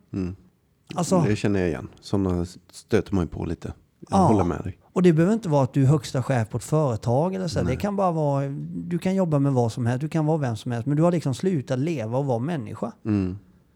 Alltså, 0.95 1.21
Det 1.21 1.35
känner 1.35 1.59
jag 1.59 1.69
igen. 1.69 1.87
Sådana 2.01 2.45
stöter 2.71 3.15
man 3.15 3.23
ju 3.23 3.27
på 3.29 3.45
lite. 3.45 3.73
Jag 4.09 4.19
Ja. 4.19 4.27
håller 4.27 4.43
med 4.43 4.61
dig. 4.63 4.77
och 4.93 5.01
det 5.03 5.13
behöver 5.13 5.33
inte 5.33 5.49
vara 5.49 5.63
att 5.63 5.73
du 5.73 5.83
är 5.83 5.87
högsta 5.87 6.23
chef 6.23 6.49
på 6.49 6.57
ett 6.57 6.63
företag 6.63 7.35
eller 7.35 7.47
så. 7.47 7.61
Det 7.63 7.75
kan 7.75 7.95
bara 7.95 8.11
vara, 8.11 8.47
du 8.75 8.99
kan 8.99 9.15
jobba 9.15 9.39
med 9.39 9.53
vad 9.53 9.71
som 9.71 9.85
helst, 9.85 10.01
du 10.01 10.09
kan 10.09 10.25
vara 10.25 10.37
vem 10.37 10.55
som 10.55 10.71
helst, 10.71 10.85
men 10.85 10.97
du 10.97 11.03
har 11.03 11.11
liksom 11.11 11.33
slutat 11.33 11.79
leva 11.79 12.17
och 12.17 12.25
vara 12.25 12.39
människa. 12.39 12.91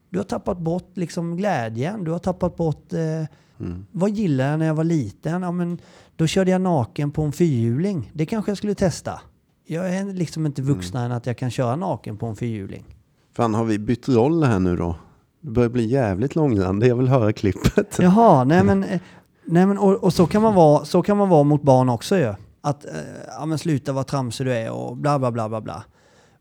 Mm. 0.08 0.14
Du 0.14 0.20
har 0.20 0.24
tappat 0.24 0.58
bort 0.58 0.92
liksom 0.94 1.38
glädjen, 1.38 2.04
du 2.04 2.12
har 2.12 2.20
tappat 2.20 2.56
bort 2.56 2.94
eh, 2.94 3.26
vad 3.92 4.10
gillade 4.10 4.50
jag 4.50 4.60
när 4.60 4.66
jag 4.66 4.74
var 4.76 4.84
liten? 4.84 5.42
Ja, 5.42 5.52
men 5.52 5.80
då 6.16 6.28
körde 6.28 6.52
jag 6.52 6.62
naken 6.62 7.12
på 7.12 7.22
en 7.22 7.32
fyrhjuling. 7.32 8.12
Det 8.14 8.26
kanske 8.26 8.52
jag 8.52 8.58
skulle 8.58 8.76
testa. 8.76 9.22
Jag 9.66 9.96
är 9.96 10.14
liksom 10.14 10.46
inte 10.46 10.62
vuxnare 10.62 11.06
än 11.06 11.12
att 11.12 11.26
jag 11.26 11.38
kan 11.38 11.52
köra 11.52 11.76
naken 11.76 12.18
på 12.18 12.26
en 12.26 12.36
fyrhjuling. 12.36 12.86
Fan, 13.36 13.54
har 13.54 13.64
vi 13.64 13.80
bytt 13.80 14.10
roll 14.10 14.44
här 14.44 14.60
nu 14.60 14.76
då? 14.76 14.96
Det 15.42 15.52
börjar 15.52 15.70
bli 15.70 15.86
jävligt 15.86 16.36
långrandig. 16.36 16.88
Jag 16.88 16.96
vill 16.96 17.08
höra 17.08 17.34
klippet. 17.34 17.98
Jaha, 18.02 18.44
nej 18.44 18.64
men, 18.64 18.84
eh, 18.84 19.02
nej 19.46 19.66
men 19.66 19.78
och, 19.78 20.04
och 20.04 20.14
så, 20.14 20.26
kan 20.26 20.42
man 20.42 20.54
vara, 20.54 20.86
så 20.86 21.02
kan 21.02 21.18
man 21.18 21.30
vara 21.30 21.44
mot 21.44 21.62
barn 21.62 21.90
också 21.90 22.18
ju. 22.18 22.34
Att, 22.62 22.86
eh, 22.86 22.92
ja 23.40 23.46
men 23.46 23.58
sluta 23.58 23.94
vara 23.94 24.04
tramsig 24.04 24.46
du 24.46 24.54
är 24.54 24.72
och 24.72 24.98
bla 24.98 25.20
bla 25.20 25.32
bla 25.32 25.50
bla 25.50 25.62
bla. 25.62 25.84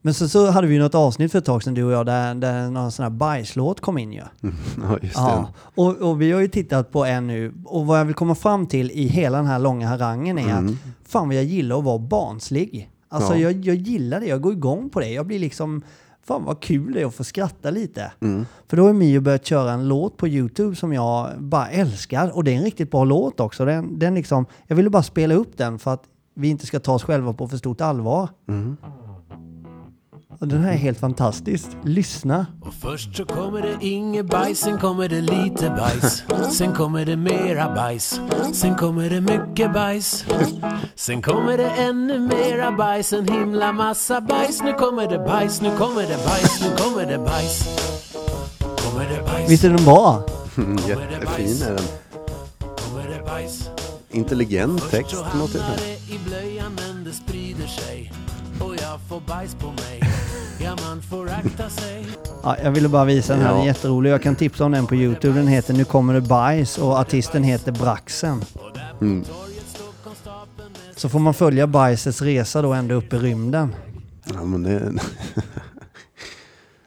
Men 0.07 0.15
så, 0.15 0.29
så 0.29 0.51
hade 0.51 0.67
vi 0.67 0.75
ju 0.75 0.81
något 0.81 0.95
avsnitt 0.95 1.33
för 1.33 1.39
ett 1.39 1.45
tag 1.45 1.63
sedan 1.63 1.75
du 1.75 1.85
och 1.85 1.93
jag 1.93 2.07
där, 2.07 2.35
där 2.35 2.71
någon 2.71 2.93
sån 2.93 3.03
här 3.03 3.11
bajslåt 3.11 3.81
kom 3.81 3.99
in 3.99 4.13
ju. 4.13 4.21
Ja, 4.83 4.99
just 5.03 5.15
det. 5.15 5.21
Ja, 5.23 5.49
och, 5.75 5.97
och 5.97 6.21
vi 6.23 6.33
har 6.33 6.41
ju 6.41 6.49
tittat 6.49 6.93
på 6.93 7.05
en 7.05 7.27
nu 7.27 7.55
och 7.65 7.87
vad 7.87 8.01
jag 8.01 8.05
vill 8.05 8.15
komma 8.15 8.35
fram 8.35 8.67
till 8.67 8.91
i 8.91 9.07
hela 9.07 9.37
den 9.37 9.47
här 9.47 9.59
långa 9.59 9.89
harangen 9.89 10.39
är 10.39 10.55
att 10.55 10.71
fan 11.09 11.29
vad 11.29 11.37
jag 11.37 11.45
gillar 11.45 11.79
att 11.79 11.85
vara 11.85 11.99
barnslig. 11.99 12.91
Alltså 13.09 13.33
Ja. 13.33 13.39
jag, 13.39 13.53
jag 13.65 13.77
gillar 13.77 14.21
det, 14.21 14.27
jag 14.27 14.41
går 14.41 14.53
igång 14.53 14.91
på 14.91 15.01
det. 15.01 15.09
Jag 15.09 15.27
blir 15.27 15.39
liksom, 15.39 15.83
fan 16.27 16.45
vad 16.45 16.61
kul 16.61 16.93
det 16.93 17.01
är 17.01 17.07
att 17.07 17.15
få 17.15 17.25
skratta 17.25 17.71
lite. 17.71 18.13
För 18.69 18.77
då 18.77 18.87
har 18.87 18.93
Mio 18.93 19.21
börjat 19.21 19.47
köra 19.47 19.73
en 19.73 19.89
låt 19.89 20.17
på 20.17 20.29
YouTube 20.29 20.77
som 20.77 20.93
jag 20.93 21.31
bara 21.39 21.69
älskar 21.69 22.37
och 22.37 22.45
det 22.45 22.53
är 22.53 22.57
en 22.57 22.65
riktigt 22.65 22.91
bra 22.91 23.05
låt 23.05 23.41
också. 23.41 23.65
Den, 23.65 23.99
den 23.99 24.15
liksom, 24.15 24.47
jag 24.67 24.77
ville 24.77 24.91
bara 24.91 25.03
spela 25.03 25.35
upp 25.35 25.57
den 25.57 25.79
för 25.79 25.95
att 25.95 26.03
vi 26.35 26.49
inte 26.49 26.67
ska 26.67 26.81
ta 26.81 26.93
oss 26.95 27.03
själva 27.05 27.33
på 27.33 27.49
för 27.49 27.57
stort 27.57 27.81
allvar. 27.81 28.29
Och 28.47 29.06
den 30.40 30.62
här 30.62 30.73
är 30.73 30.76
helt 30.76 31.00
fantastisk. 31.00 31.66
Lyssna. 31.85 32.47
Och 32.61 32.75
först 32.75 33.16
så 33.16 33.25
kommer 33.25 33.62
det 33.62 33.87
inget 33.87 34.26
bajs, 34.26 34.59
sen 34.59 34.78
kommer 34.78 35.09
det 35.09 35.21
lite 35.21 35.71
bajs. 35.71 36.23
Sen 36.57 36.73
kommer 36.73 37.05
det 37.05 37.16
mera 37.16 37.75
bajs, 37.75 38.21
sen 38.52 38.75
kommer 38.75 39.11
det 39.11 39.21
mycket 39.21 39.73
bajs. 39.73 40.25
Sen 40.95 41.23
kommer 41.23 41.59
det 41.59 41.69
ännu 41.69 42.19
mera 42.19 42.73
bajs, 42.73 43.12
en 43.12 43.28
himla 43.28 43.73
massa 43.73 44.21
bajs. 44.21 44.62
Nu 44.62 44.73
kommer 44.73 45.09
det 45.09 45.19
bajs, 45.19 45.61
nu 45.61 45.71
kommer 45.78 46.02
det 46.02 46.19
bajs, 46.26 46.61
nu 46.62 46.76
kommer 46.76 47.07
det 47.07 47.19
bajs. 47.19 47.78
Kommer 48.61 49.09
det 49.11 49.23
bajs, 49.23 49.50
Visst 49.50 49.64
är 49.64 49.69
den 49.69 49.85
bra? 49.85 50.23
Mm, 50.57 50.76
jättefin 50.76 51.62
är 51.62 51.75
den. 51.75 51.85
kommer 52.61 53.09
det 53.09 53.25
bajs. 53.25 53.71
Intelligent 54.11 54.90
text 54.90 55.16
det 55.35 56.14
i 56.14 56.19
blöjan 56.26 56.73
Och 58.60 58.75
jag 58.76 59.00
får 59.08 59.21
bajs 59.28 59.54
på 59.54 59.66
mig. 59.66 60.00
Ja, 60.60 60.76
man 60.88 61.02
får 61.02 61.30
akta 61.30 61.71
sig. 61.71 62.06
Ja, 62.42 62.56
jag 62.62 62.71
ville 62.71 62.88
bara 62.88 63.04
visa 63.04 63.32
den 63.32 63.42
här, 63.42 63.52
den 63.52 63.60
är 63.62 63.66
jätterolig. 63.66 64.10
Jag 64.10 64.23
kan 64.23 64.36
tipsa 64.36 64.64
om 64.64 64.73
den 64.73 64.86
på 64.86 64.95
Youtube. 64.95 65.38
Den 65.38 65.49
heter 65.49 65.75
Nu 65.75 65.84
kommer 65.84 66.14
det 66.14 66.21
bajs 66.21 66.78
och 66.78 66.92
artisten 66.99 67.42
heter 67.45 67.73
Braxen. 67.73 68.40
Mm. 69.00 69.25
Så 70.97 71.08
får 71.08 71.19
man 71.19 71.34
följa 71.34 71.66
bajsets 71.66 72.23
resa 72.23 72.62
då 72.62 72.73
ända 72.73 72.95
upp 72.95 73.12
i 73.12 73.16
rymden. 73.16 73.75
Ja, 74.34 74.45
men 74.45 74.62
det, 74.62 74.92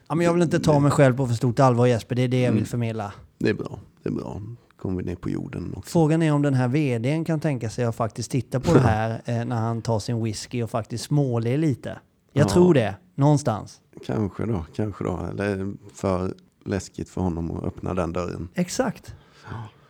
Ja, 0.08 0.16
men 0.16 0.26
jag 0.26 0.34
vill 0.34 0.42
inte 0.44 0.60
ta 0.60 0.80
mig 0.80 0.92
själv 0.92 1.18
på 1.18 1.28
för 1.28 1.34
stort 1.36 1.60
allvar 1.60 1.86
Jesper, 1.86 2.16
det 2.16 2.22
är 2.22 2.28
det 2.28 2.38
jag 2.42 2.48
Mm. 2.48 2.58
vill 2.58 2.68
förmedla. 2.68 3.12
det 3.40 3.50
är 3.50 3.54
bra. 3.54 3.80
Det 4.04 4.10
är 4.10 4.14
bra. 4.14 4.42
Kommer 4.82 4.98
vi 4.98 5.04
ner 5.04 5.16
på 5.16 5.30
jorden 5.30 5.74
också. 5.78 5.90
Frågan 5.92 6.22
är 6.22 6.32
om 6.34 6.42
den 6.42 6.54
här 6.54 6.68
vdn 6.68 7.26
kan 7.26 7.40
tänka 7.40 7.70
sig 7.70 7.86
att 7.86 7.96
faktiskt 7.96 8.32
titta 8.32 8.60
på 8.60 8.74
det 8.74 8.80
här 8.80 9.22
eh, 9.26 9.46
när 9.46 9.56
han 9.56 9.82
tar 9.82 10.00
sin 10.00 10.24
whisky 10.24 10.64
och 10.64 10.70
faktiskt 10.70 11.04
småler 11.04 11.58
lite. 11.58 12.00
Jag 12.34 12.46
Ja. 12.46 12.50
tror 12.50 12.74
det, 12.74 12.96
någonstans. 13.16 13.82
Kanske 14.06 14.46
då, 14.46 14.66
kanske 14.76 15.04
då. 15.04 15.20
Eller 15.32 15.74
för 15.94 16.34
läskigt 16.66 17.10
för 17.10 17.22
honom 17.22 17.52
att 17.52 17.64
öppna 17.64 17.94
den 17.94 18.14
dörren. 18.14 18.48
Exakt. 18.56 19.16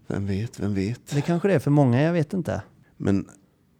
Vem 0.07 0.25
vet, 0.25 0.59
vem 0.59 0.73
vet. 0.73 1.07
Det 1.11 1.21
kanske 1.21 1.47
det 1.47 1.53
är 1.53 1.59
för 1.59 1.71
många, 1.71 2.01
jag 2.01 2.13
vet 2.13 2.33
inte. 2.33 2.61
Men 2.97 3.27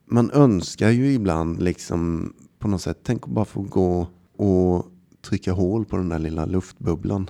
man 0.05 0.31
önskar 0.31 0.89
ju 0.89 1.13
ibland 1.13 1.61
liksom 1.63 2.33
på 2.59 2.67
något 2.67 2.81
sätt, 2.81 2.99
tänk 3.03 3.23
att 3.23 3.29
bara 3.29 3.45
få 3.45 3.61
gå 3.61 4.07
och 4.37 4.85
trycka 5.21 5.51
hål 5.53 5.85
på 5.85 5.97
den 5.97 6.09
där 6.09 6.19
lilla 6.19 6.45
luftbubblan. 6.45 7.29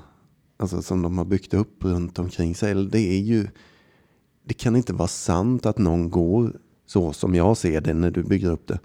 Alltså 0.60 0.82
som 0.82 1.02
de 1.02 1.18
har 1.18 1.26
byggt 1.26 1.54
upp 1.54 1.84
runt 1.84 2.20
omkring 2.20 2.56
sig. 2.56 2.76
Det 2.76 3.00
är 3.00 3.20
ju, 3.20 3.48
det 4.44 4.54
kan 4.54 4.76
inte 4.76 4.94
vara 4.94 5.08
sant 5.08 5.66
att 5.66 5.78
någon 5.78 6.10
går 6.10 6.60
så 6.86 7.14
som 7.14 7.36
jag 7.36 7.58
ser 7.58 7.82
det 7.82 7.94
när 7.94 8.12
du 8.12 8.24
bygger 8.24 8.52
upp 8.52 8.68
det. 8.68 8.80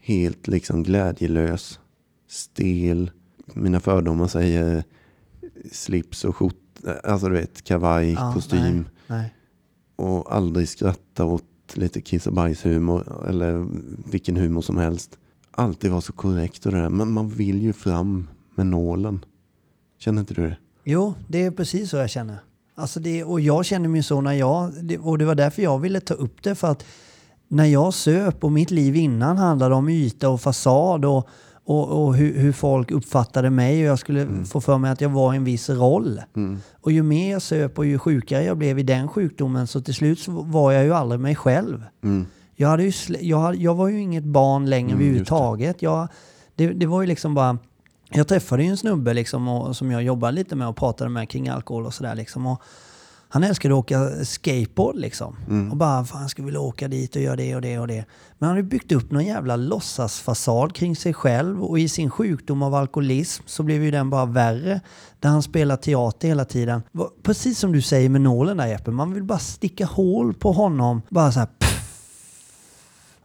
Helt 0.00 0.48
liksom 0.48 0.82
glädjelös, 0.82 1.80
stel. 2.28 3.10
Mina 3.54 3.80
fördomar 3.80 4.26
säger 4.28 4.84
slips 5.72 6.24
och 6.24 6.36
skjorta, 6.36 6.92
alltså 7.04 7.28
du 7.28 7.34
vet 7.34 7.64
kavaj, 7.64 8.12
Ja, 8.12 8.32
kostym 8.34 8.60
Nej, 8.74 8.84
nej. 9.06 9.34
och 9.96 10.34
aldrig 10.34 10.68
skratta 10.68 11.24
åt 11.24 11.44
lite 11.74 12.00
kiss 12.00 12.26
och 12.26 12.32
bajshumor 12.34 13.26
eller 13.28 13.66
vilken 14.10 14.36
humor 14.36 14.60
som 14.60 14.76
helst. 14.76 15.18
Alltid 15.50 15.90
vara 15.90 16.00
så 16.00 16.12
korrekt 16.12 16.66
och 16.66 16.72
det 16.72 16.80
där. 16.80 16.88
Men 16.88 17.12
man 17.12 17.28
vill 17.28 17.62
ju 17.62 17.72
fram 17.72 18.28
med 18.54 18.66
nålen. 18.66 19.24
Känner 19.98 20.20
inte 20.20 20.34
du 20.34 20.42
det? 20.42 20.56
Jo, 20.84 21.14
det 21.28 21.44
är 21.44 21.50
precis 21.50 21.90
så 21.90 21.96
jag 21.96 22.10
känner. 22.10 22.36
Alltså 22.74 23.00
det, 23.00 23.24
och 23.24 23.40
jag 23.40 23.64
känner 23.64 23.88
mig 23.88 24.02
så 24.02 24.20
när 24.20 24.32
jag, 24.32 24.72
det, 24.82 24.98
och 24.98 25.18
det 25.18 25.24
var 25.24 25.34
därför 25.34 25.62
jag 25.62 25.78
ville 25.78 26.00
ta 26.00 26.14
upp 26.14 26.42
det 26.42 26.54
för 26.54 26.68
att 26.68 26.84
när 27.48 27.64
jag 27.64 27.94
söp 27.94 28.44
och 28.44 28.52
mitt 28.52 28.70
liv 28.70 28.96
innan 28.96 29.36
handlade 29.38 29.74
om 29.74 29.88
yta 29.88 30.28
och 30.28 30.40
fasad 30.40 31.04
och, 31.04 31.28
och, 31.64 32.04
och 32.04 32.14
hur, 32.14 32.38
hur 32.38 32.52
folk 32.52 32.90
uppfattade 32.90 33.50
mig 33.50 33.82
och 33.82 33.90
jag 33.90 33.98
skulle 33.98 34.44
få 34.44 34.60
för 34.60 34.78
mig 34.78 34.90
att 34.90 35.00
jag 35.00 35.08
var 35.08 35.34
i 35.34 35.36
en 35.36 35.44
viss 35.44 35.70
roll. 35.70 36.20
Och 36.80 36.92
ju 36.92 37.02
mer 37.02 37.32
jag 37.32 37.42
söp 37.42 37.78
och 37.78 37.86
ju 37.86 37.98
sjukare 37.98 38.44
jag 38.44 38.56
blev 38.58 38.78
i 38.78 38.82
den 38.82 39.08
sjukdomen 39.08 39.66
så 39.66 39.80
till 39.80 39.94
slut 39.94 40.18
så 40.18 40.32
var 40.32 40.72
jag 40.72 40.84
ju 40.84 40.94
aldrig 40.94 41.20
mig 41.20 41.34
själv. 41.34 41.84
Jag, 42.56 42.68
hade 42.68 42.84
ju, 42.84 42.92
jag, 43.20 43.56
jag 43.56 43.74
var 43.74 43.88
ju 43.88 44.00
inget 44.00 44.24
barn 44.24 44.70
längre 44.70 44.94
överhuvudtaget. 44.94 45.82
Jag, 45.82 46.08
det, 46.54 46.68
det 46.72 46.86
var 46.86 47.00
ju 47.00 47.06
liksom 47.06 47.34
bara... 47.34 47.58
Jag 48.14 48.28
träffade 48.28 48.62
ju 48.62 48.68
en 48.68 48.76
snubbe 48.76 49.14
liksom 49.14 49.48
och, 49.48 49.76
som 49.76 49.90
jag 49.90 50.02
jobbade 50.02 50.32
lite 50.32 50.56
med 50.56 50.68
och 50.68 50.76
pratade 50.76 51.10
med 51.10 51.28
kring 51.28 51.48
alkohol 51.48 51.86
och 51.86 51.94
sådär. 51.94 52.14
Liksom, 52.14 52.46
och 52.46 52.62
han 53.28 53.44
älskade 53.44 53.74
att 53.74 53.78
åka 53.78 54.24
skateboard 54.24 54.96
liksom. 54.96 55.36
Och 55.70 55.76
bara, 55.76 56.04
fan 56.04 56.28
ska 56.28 56.42
vilja 56.42 56.60
åka 56.60 56.88
dit 56.88 57.16
och 57.16 57.22
göra 57.22 57.36
det 57.36 57.54
och 57.54 57.62
det 57.62 57.78
och 57.78 57.88
det. 57.88 58.04
Men 58.38 58.48
han 58.48 58.56
hade 58.56 58.68
byggt 58.68 58.92
upp 58.92 59.10
någon 59.10 59.24
jävla 59.24 59.56
låtsasfasad 59.56 60.74
kring 60.74 60.96
sig 60.96 61.14
själv 61.14 61.62
och 61.62 61.78
i 61.78 61.88
sin 61.88 62.10
sjukdom 62.10 62.62
av 62.62 62.74
alkoholism 62.74 63.42
så 63.46 63.62
blev 63.62 63.82
ju 63.82 63.90
den 63.90 64.10
bara 64.10 64.26
värre. 64.26 64.80
Där 65.20 65.28
han 65.28 65.42
spelar 65.42 65.76
teater 65.76 66.28
hela 66.28 66.44
tiden. 66.44 66.82
Precis 67.22 67.58
som 67.58 67.72
du 67.72 67.82
säger 67.82 68.08
med 68.08 68.20
nålen 68.20 68.56
där 68.56 68.66
Jeppe, 68.66 68.90
man 68.90 69.14
vill 69.14 69.24
bara 69.24 69.38
sticka 69.38 69.86
hål 69.86 70.34
på 70.34 70.52
honom. 70.52 71.02
Bara 71.08 71.32
så 71.32 71.38
här 71.38 71.48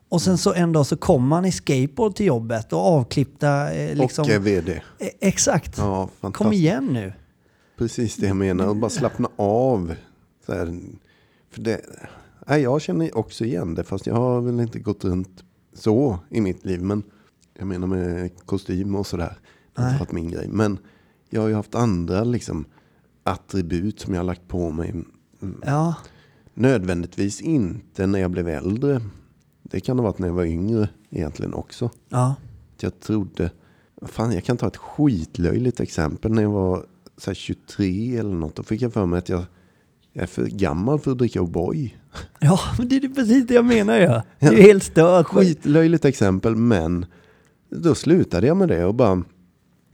och 0.09 0.21
sen 0.21 0.37
så 0.37 0.53
en 0.53 0.73
dag 0.73 0.85
så 0.85 0.97
kommer 0.97 1.35
han 1.35 1.45
i 1.45 1.51
skateboard 1.51 2.15
till 2.15 2.25
jobbet 2.25 2.73
och 2.73 2.79
avklippta 2.79 3.73
eh, 3.73 3.95
liksom... 3.95 4.23
Och 4.25 4.29
är 4.29 4.39
vd. 4.39 4.81
Eh, 4.99 5.07
Exakt. 5.19 5.77
Ja, 5.77 6.09
Kom 6.33 6.53
igen 6.53 6.85
nu. 6.85 7.13
Precis 7.77 8.15
det 8.15 8.27
jag 8.27 8.35
menar. 8.35 8.67
Och 8.67 8.75
bara 8.75 8.89
slappna 8.89 9.29
av. 9.35 9.95
Så 10.45 10.53
här. 10.53 10.79
För 11.51 11.61
det, 11.61 11.81
nej, 12.47 12.61
jag 12.61 12.81
känner 12.81 13.17
också 13.17 13.45
igen 13.45 13.75
det. 13.75 13.83
Fast 13.83 14.05
jag 14.07 14.15
har 14.15 14.41
väl 14.41 14.59
inte 14.59 14.79
gått 14.79 15.05
runt 15.05 15.43
så 15.73 16.19
i 16.29 16.41
mitt 16.41 16.65
liv. 16.65 16.81
Men 16.81 17.03
jag 17.57 17.67
menar 17.67 17.87
med 17.87 18.31
kostym 18.45 18.95
och 18.95 19.07
sådär. 19.07 19.37
Det 19.75 19.81
har 19.81 19.99
varit 19.99 20.11
min 20.11 20.31
grej. 20.31 20.47
Men 20.47 20.77
jag 21.29 21.41
har 21.41 21.47
ju 21.47 21.55
haft 21.55 21.75
andra 21.75 22.23
liksom, 22.23 22.65
attribut 23.23 23.99
som 23.99 24.13
jag 24.13 24.19
har 24.19 24.25
lagt 24.25 24.47
på 24.47 24.71
mig. 24.71 24.95
Ja, 25.65 25.95
Nödvändigtvis 26.53 27.41
inte 27.41 28.07
när 28.07 28.19
jag 28.19 28.31
blev 28.31 28.47
äldre. 28.47 29.01
Det 29.71 29.79
kan 29.79 29.99
ha 29.99 30.03
varit 30.03 30.19
när 30.19 30.27
jag 30.27 30.35
var 30.35 30.45
yngre 30.45 30.89
egentligen 31.09 31.53
också. 31.53 31.89
ja, 32.09 32.35
Att 32.75 32.83
Jag 32.83 32.99
trodde 32.99 33.51
Fan, 34.01 34.31
jag 34.31 34.43
kan 34.43 34.57
ta 34.57 34.67
ett 34.67 34.77
skitlöjligt 34.77 35.79
exempel. 35.79 36.31
När 36.31 36.41
jag 36.41 36.49
var 36.49 36.85
så 37.17 37.29
här, 37.29 37.35
23 37.35 38.17
eller 38.17 38.35
något. 38.35 38.55
Då 38.55 38.63
fick 38.63 38.81
jag 38.81 38.93
för 38.93 39.05
mig 39.05 39.17
att 39.17 39.29
jag, 39.29 39.43
jag 40.13 40.23
är 40.23 40.27
för 40.27 40.45
gammal 40.45 40.99
för 40.99 41.11
att 41.11 41.17
dricka 41.17 41.39
O'boy. 41.41 41.89
Ja, 42.39 42.59
men 42.77 42.89
det 42.89 42.95
är 42.95 43.09
precis 43.09 43.47
det 43.47 43.53
jag 43.53 43.65
menar 43.65 43.97
ja. 43.97 44.23
Det 44.39 44.45
är 44.45 44.51
ju 44.51 44.61
helt 44.61 44.83
stört. 44.83 45.27
Skitlöjligt 45.27 46.05
exempel, 46.05 46.55
men 46.55 47.05
då 47.69 47.95
slutade 47.95 48.47
jag 48.47 48.57
med 48.57 48.67
det 48.67 48.85
och 48.85 48.95
bara, 48.95 49.23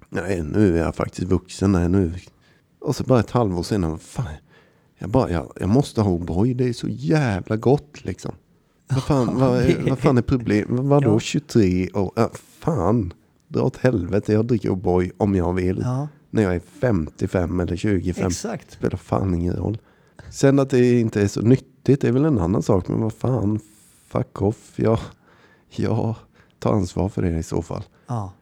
nej 0.10 0.44
nu 0.44 0.78
är 0.78 0.84
jag 0.84 0.96
faktiskt 0.96 1.28
vuxen, 1.28 1.72
nej 1.72 1.90
nu. 1.90 2.14
Och 2.80 2.96
så 2.96 3.04
bara 3.04 3.20
ett 3.20 3.32
halvår 3.32 3.64
senare, 3.64 3.98
fan, 3.98 4.26
jag, 4.98 5.10
bara, 5.10 5.32
jag, 5.32 5.54
jag 5.60 5.70
måste 5.70 6.02
ha 6.02 6.12
O'boy, 6.12 6.54
det 6.54 6.70
är 6.70 6.74
så 6.74 6.88
jävla 6.90 7.56
gott 7.56 8.06
liksom. 8.06 8.36
Vad 8.94 9.04
fan, 9.04 9.40
vad, 9.40 9.64
vad 9.90 10.00
fan 10.00 10.18
är 10.18 10.22
problemet? 10.22 10.68
Vadå 10.86 11.12
Ja. 11.14 11.20
23 11.20 11.88
och, 11.88 12.20
äh, 12.20 12.28
fan, 12.60 13.14
dra 13.48 13.62
åt 13.62 13.78
helvete, 13.78 14.34
jag 14.34 14.46
dricker 14.46 14.70
O'boy 14.70 15.12
om 15.18 15.36
jag 15.36 15.54
vill. 15.54 15.80
Ja, 15.84 16.08
När 16.30 16.44
jag 16.44 16.56
är 16.56 16.62
55 16.82 17.60
eller 17.60 17.76
25, 17.76 18.28
exakt. 18.28 18.72
spelar 18.72 18.98
fan 18.98 19.34
ingen 19.34 19.56
roll. 19.56 19.78
Sen 20.32 20.60
att 20.60 20.70
det 20.70 21.00
inte 21.00 21.22
är 21.22 21.28
så 21.28 21.42
nyttigt 21.42 22.02
det 22.02 22.08
är 22.08 22.12
väl 22.12 22.26
en 22.26 22.40
annan 22.40 22.64
sak. 22.64 22.88
Men 22.88 23.02
vad 23.02 23.14
fan, 23.14 23.60
fuck 24.08 24.42
off. 24.42 24.72
Jag, 24.76 25.00
jag 25.70 26.16
tar 26.60 26.74
ansvar 26.74 27.10
för 27.10 27.22
det 27.22 27.38
i 27.40 27.44
så 27.44 27.62
fall. 27.62 27.84
Ja. 28.08 28.34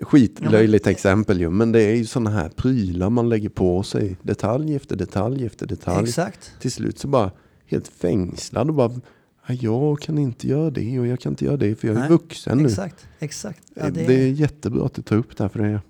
Skitlöjligt 0.00 0.86
exempel 0.86 1.40
ju. 1.40 1.50
Men 1.50 1.72
det 1.72 1.82
är 1.82 1.94
ju 1.94 2.04
sådana 2.04 2.30
här 2.30 2.48
prylar 2.48 3.10
man 3.10 3.28
lägger 3.28 3.48
på 3.48 3.82
sig. 3.82 4.16
Detalj 4.22 4.74
efter 4.76 4.96
detalj 4.96 5.46
efter 5.46 5.66
detalj. 5.66 6.08
Exakt. 6.08 6.52
Till 6.60 6.72
slut 6.72 6.98
så 6.98 7.08
bara 7.08 7.30
helt 7.66 7.88
fängslad 7.88 8.68
och 8.68 8.74
bara. 8.74 9.00
"Ja, 9.48 9.54
Jag 9.54 10.00
kan 10.00 10.18
inte 10.18 10.48
göra 10.48 10.70
det 10.70 11.00
och 11.00 11.06
jag 11.06 11.20
kan 11.20 11.32
inte 11.32 11.44
göra 11.44 11.56
det 11.56 11.74
för 11.74 11.88
jag 11.88 11.96
är 11.96 12.00
Nej, 12.00 12.08
vuxen 12.08 12.58
nu. 12.58 12.64
Exakt, 12.64 13.06
exakt. 13.18 13.62
Ja, 13.74 13.90
det... 13.90 14.06
det, 14.06 14.14
är 14.14 14.28
jättebra 14.28 14.86
att 14.86 14.94
du 14.94 15.02
tar 15.02 15.16
upp 15.16 15.36
det 15.36 15.44
här 15.44 15.48
för 15.48 15.58
det, 15.58 15.80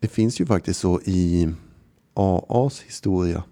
det 0.00 0.08
finns 0.08 0.40
ju 0.40 0.46
faktiskt 0.46 0.80
så 0.80 1.00
i 1.00 1.48
AAs 2.14 2.80
historia. 2.80 3.42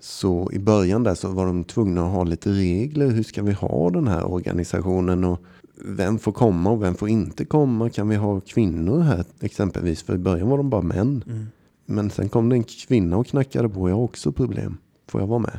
Så 0.00 0.52
i 0.52 0.58
början 0.58 1.02
där 1.02 1.14
så 1.14 1.28
var 1.28 1.46
de 1.46 1.64
tvungna 1.64 2.06
att 2.06 2.12
ha 2.12 2.24
lite 2.24 2.50
regler. 2.50 3.10
Hur 3.10 3.22
ska 3.22 3.42
vi 3.42 3.52
ha 3.52 3.90
den 3.90 4.08
här 4.08 4.24
organisationen? 4.24 5.24
Och 5.24 5.40
vem 5.84 6.18
får 6.18 6.32
komma 6.32 6.70
och 6.70 6.82
vem 6.82 6.94
får 6.94 7.08
inte 7.08 7.44
komma? 7.44 7.90
Kan 7.90 8.08
vi 8.08 8.16
ha 8.16 8.40
kvinnor 8.40 9.00
här 9.00 9.24
exempelvis? 9.40 10.02
För 10.02 10.14
i 10.14 10.18
början 10.18 10.48
var 10.48 10.56
de 10.56 10.70
bara 10.70 10.82
män. 10.82 11.24
Mm. 11.26 11.46
Men 11.86 12.10
sen 12.10 12.28
kom 12.28 12.48
det 12.48 12.56
en 12.56 12.64
kvinna 12.64 13.16
och 13.16 13.26
knackade 13.26 13.68
på. 13.68 13.88
Jag 13.88 13.96
har 13.96 14.02
också 14.02 14.32
problem. 14.32 14.76
Får 15.08 15.20
jag 15.20 15.28
vara 15.28 15.38
med? 15.38 15.58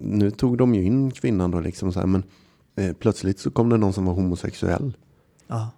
Nu 0.00 0.30
tog 0.30 0.58
de 0.58 0.74
ju 0.74 0.82
in 0.82 1.10
kvinnan 1.10 1.50
då 1.50 1.60
liksom 1.60 1.92
så 1.92 2.00
här. 2.00 2.06
Men 2.06 2.22
eh, 2.74 2.92
plötsligt 2.92 3.38
så 3.38 3.50
kom 3.50 3.68
det 3.68 3.76
någon 3.76 3.92
som 3.92 4.04
var 4.04 4.14
homosexuell. 4.14 4.96
ja. 5.46 5.70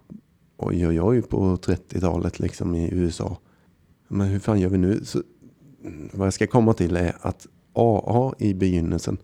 Oj, 0.57 0.87
oj, 0.87 1.01
oj 1.01 1.21
på 1.21 1.55
30-talet 1.55 2.39
liksom 2.39 2.75
i 2.75 2.93
USA. 2.93 3.37
Men 4.07 4.27
hur 4.27 4.39
fan 4.39 4.59
gör 4.59 4.69
vi 4.69 4.77
nu? 4.77 5.05
Så, 5.05 5.23
vad 6.13 6.27
jag 6.27 6.33
ska 6.33 6.47
komma 6.47 6.73
till 6.73 6.95
är 6.95 7.15
att 7.21 7.47
AA 7.73 8.33
i 8.39 8.53
begynnelsen 8.53 9.17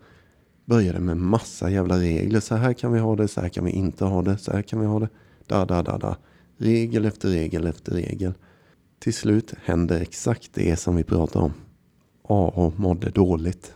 började 0.64 1.00
med 1.00 1.16
massa 1.16 1.70
jävla 1.70 1.98
regler. 1.98 2.40
Så 2.40 2.54
här 2.54 2.72
kan 2.72 2.92
vi 2.92 2.98
ha 2.98 3.16
det, 3.16 3.28
så 3.28 3.40
här 3.40 3.48
kan 3.48 3.64
vi 3.64 3.70
inte 3.70 4.04
ha 4.04 4.22
det, 4.22 4.38
så 4.38 4.52
här 4.52 4.62
kan 4.62 4.80
vi 4.80 4.86
ha 4.86 5.00
det. 5.00 5.08
Da, 5.46 5.64
da, 5.64 5.82
da, 5.82 5.98
da. 5.98 6.16
Regel 6.56 7.04
efter 7.04 7.28
regel 7.28 7.66
efter 7.66 7.92
regel. 7.92 8.34
Till 8.98 9.14
slut 9.14 9.54
händer 9.64 10.00
exakt 10.00 10.50
det 10.54 10.76
som 10.76 10.96
vi 10.96 11.04
pratar 11.04 11.40
om. 11.40 11.52
AA 12.28 12.72
mådde 12.76 13.10
dåligt. 13.10 13.74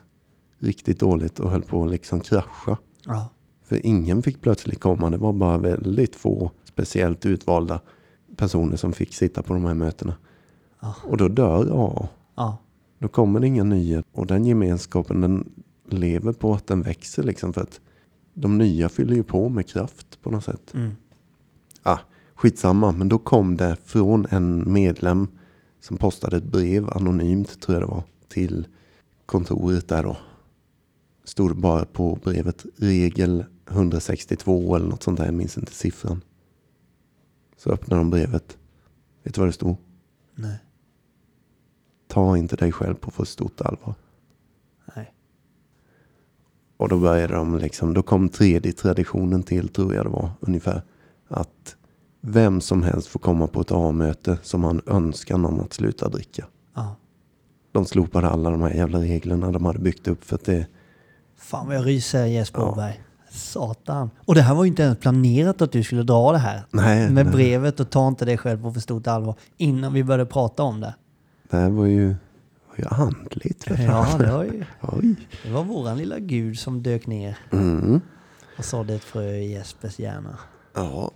Riktigt 0.59 1.01
dåligt 1.01 1.41
och 1.41 1.51
höll 1.51 1.63
på 1.63 1.85
att 1.85 1.91
liksom 1.91 2.21
krascha. 2.21 2.79
ja. 3.07 3.29
För 3.65 3.87
ingen 3.87 4.23
fick 4.23 4.41
plötsligt 4.41 4.81
komma. 4.81 5.11
Det 5.11 5.17
var 5.17 5.33
bara 5.33 5.59
väldigt 5.59 6.17
få 6.17 6.51
speciellt 6.65 7.27
utvalda 7.27 7.81
personer 8.37 8.77
som 8.77 8.93
fick 8.93 9.15
sitta 9.15 9.43
på 9.43 9.55
de 9.55 9.65
här 9.65 9.75
mötena. 9.75 10.15
Ja. 10.81 10.95
Och 11.05 11.17
då 11.17 11.29
dör 11.29 11.67
AA. 11.73 12.09
ja. 12.35 12.59
Då 12.99 13.09
kommer 13.09 13.41
det 13.41 13.47
inga 13.47 13.65
nya. 13.65 14.03
Och 14.13 14.27
den 14.27 14.45
gemenskapen 14.45 15.21
den 15.21 15.53
lever 15.91 16.33
på 16.33 16.55
att 16.55 16.67
den 16.67 16.83
växer 16.83 17.23
liksom. 17.23 17.53
För 17.53 17.61
att 17.61 17.81
de 18.35 18.59
nya 18.59 18.89
fyller 18.89 19.15
ju 19.15 19.23
på 19.23 19.49
med 19.49 19.69
kraft 19.69 20.23
på 20.23 20.31
något 20.31 20.45
sätt. 20.45 20.75
Mm. 20.75 20.93
Ah, 21.83 21.99
skitsamma, 22.35 22.93
men 22.93 23.09
då 23.09 23.19
kom 23.19 23.57
det 23.57 23.77
från 23.85 24.27
en 24.31 24.73
medlem 24.73 25.29
som 25.81 25.97
postade 25.97 26.37
ett 26.37 26.45
brev 26.45 26.91
anonymt 26.91 27.61
tror 27.61 27.75
jag 27.75 27.83
det 27.83 27.95
var. 27.95 28.03
Till 28.29 28.67
kontoret 29.27 29.89
där 29.89 30.03
då. 30.03 30.17
Stod 31.27 31.51
det 31.51 31.55
bara 31.55 31.85
på 31.85 32.19
brevet 32.25 32.67
regel 32.77 33.45
162 33.71 34.77
eller 34.77 34.87
något 34.87 35.03
sånt 35.03 35.19
där. 35.19 35.25
Jag 35.25 35.35
minns 35.35 35.59
inte 35.59 35.73
siffran. 35.73 36.21
Så 37.57 37.71
öppnade 37.71 38.01
de 38.01 38.11
brevet. 38.11 38.59
Vet 39.23 39.35
du 39.35 39.41
vad 39.41 39.49
det 39.49 39.53
stod? 39.53 39.77
Nej. 40.35 40.59
Ta 42.09 42.37
inte 42.37 42.57
dig 42.57 42.73
själv 42.73 42.95
på 42.95 43.11
för 43.11 43.25
stort 43.25 43.61
allvar. 43.61 43.95
Nej. 44.95 45.15
Och 46.77 46.89
då 46.89 46.99
började 46.99 47.35
de 47.35 47.59
liksom, 47.59 47.95
då 47.95 48.03
kom 48.03 48.29
tredje 48.29 48.73
traditionen 48.73 49.43
till 49.43 49.69
tror 49.69 49.95
jag 49.95 50.07
det 50.07 50.11
var 50.11 50.31
ungefär. 50.41 50.83
Att 51.29 51.77
vem 52.21 52.61
som 52.61 52.83
helst 52.83 53.09
får 53.09 53.21
komma 53.21 53.47
på 53.47 53.61
ett 53.61 53.73
A-möte 53.73 54.39
som 54.43 54.65
har 54.65 54.71
en 54.71 54.83
önskan 54.87 55.45
om 55.45 55.61
att 55.61 55.73
sluta 55.73 56.09
dricka. 56.09 56.47
Ja. 56.75 56.97
De 57.73 57.85
slopade 57.85 58.29
alla 58.29 58.51
de 58.51 58.63
här 58.63 58.75
jävla 58.75 58.99
reglerna 58.99 59.53
de 59.53 59.65
hade 59.65 59.79
byggt 59.79 60.09
upp 60.09 60.25
för 60.25 60.35
att 60.35 60.45
det, 60.45 60.67
Fan 61.39 61.67
vad 61.67 61.77
jag 61.77 61.87
ryser 61.87 62.27
Jesper 62.27 62.61
Ja. 62.61 62.71
Åberg. 62.73 63.01
Satan. 63.31 64.11
Och 64.25 64.35
det 64.35 64.43
här 64.43 64.55
var 64.55 64.65
ju 64.65 64.69
inte 64.69 64.83
ens 64.83 64.99
planerat 64.99 65.63
att 65.63 65.73
du 65.73 65.83
skulle 65.83 66.03
dra 66.03 66.33
det 66.33 66.39
här. 66.39 66.63
nej, 66.71 67.11
Med 67.11 67.27
nej, 67.27 67.35
brevet 67.35 67.81
och 67.81 67.91
ta 67.91 68.09
inte 68.09 68.25
dig 68.25 68.39
själv 68.39 68.63
på 68.63 68.73
för 68.73 68.81
stort 68.81 69.07
allvar 69.07 69.35
innan 69.57 69.93
vi 69.93 70.05
började 70.05 70.27
prata 70.27 70.63
om 70.63 70.81
det. 70.81 70.95
det 71.51 71.57
här 71.57 71.71
var 71.71 71.87
ju, 71.87 72.07
var 72.69 72.77
ju 72.77 72.85
andligt 72.91 73.65
för 73.65 73.77
fan. 73.77 73.85
Ja, 73.85 74.19
det 74.19 74.33
var 74.33 74.45
ju 74.45 74.65
Oj. 74.81 75.15
det 75.45 75.51
var 75.51 75.65
våran 75.65 75.99
lilla 75.99 76.19
gud 76.19 76.59
som 76.59 76.83
dök 76.83 77.07
ner 77.07 77.39
Mm. 77.53 78.01
och 78.59 78.65
sådde 78.65 78.95
ett 78.95 79.05
frö 79.05 79.31
i 79.35 79.53
Jespers 79.53 79.99
hjärna. 79.99 80.39
Ja. 80.75 81.11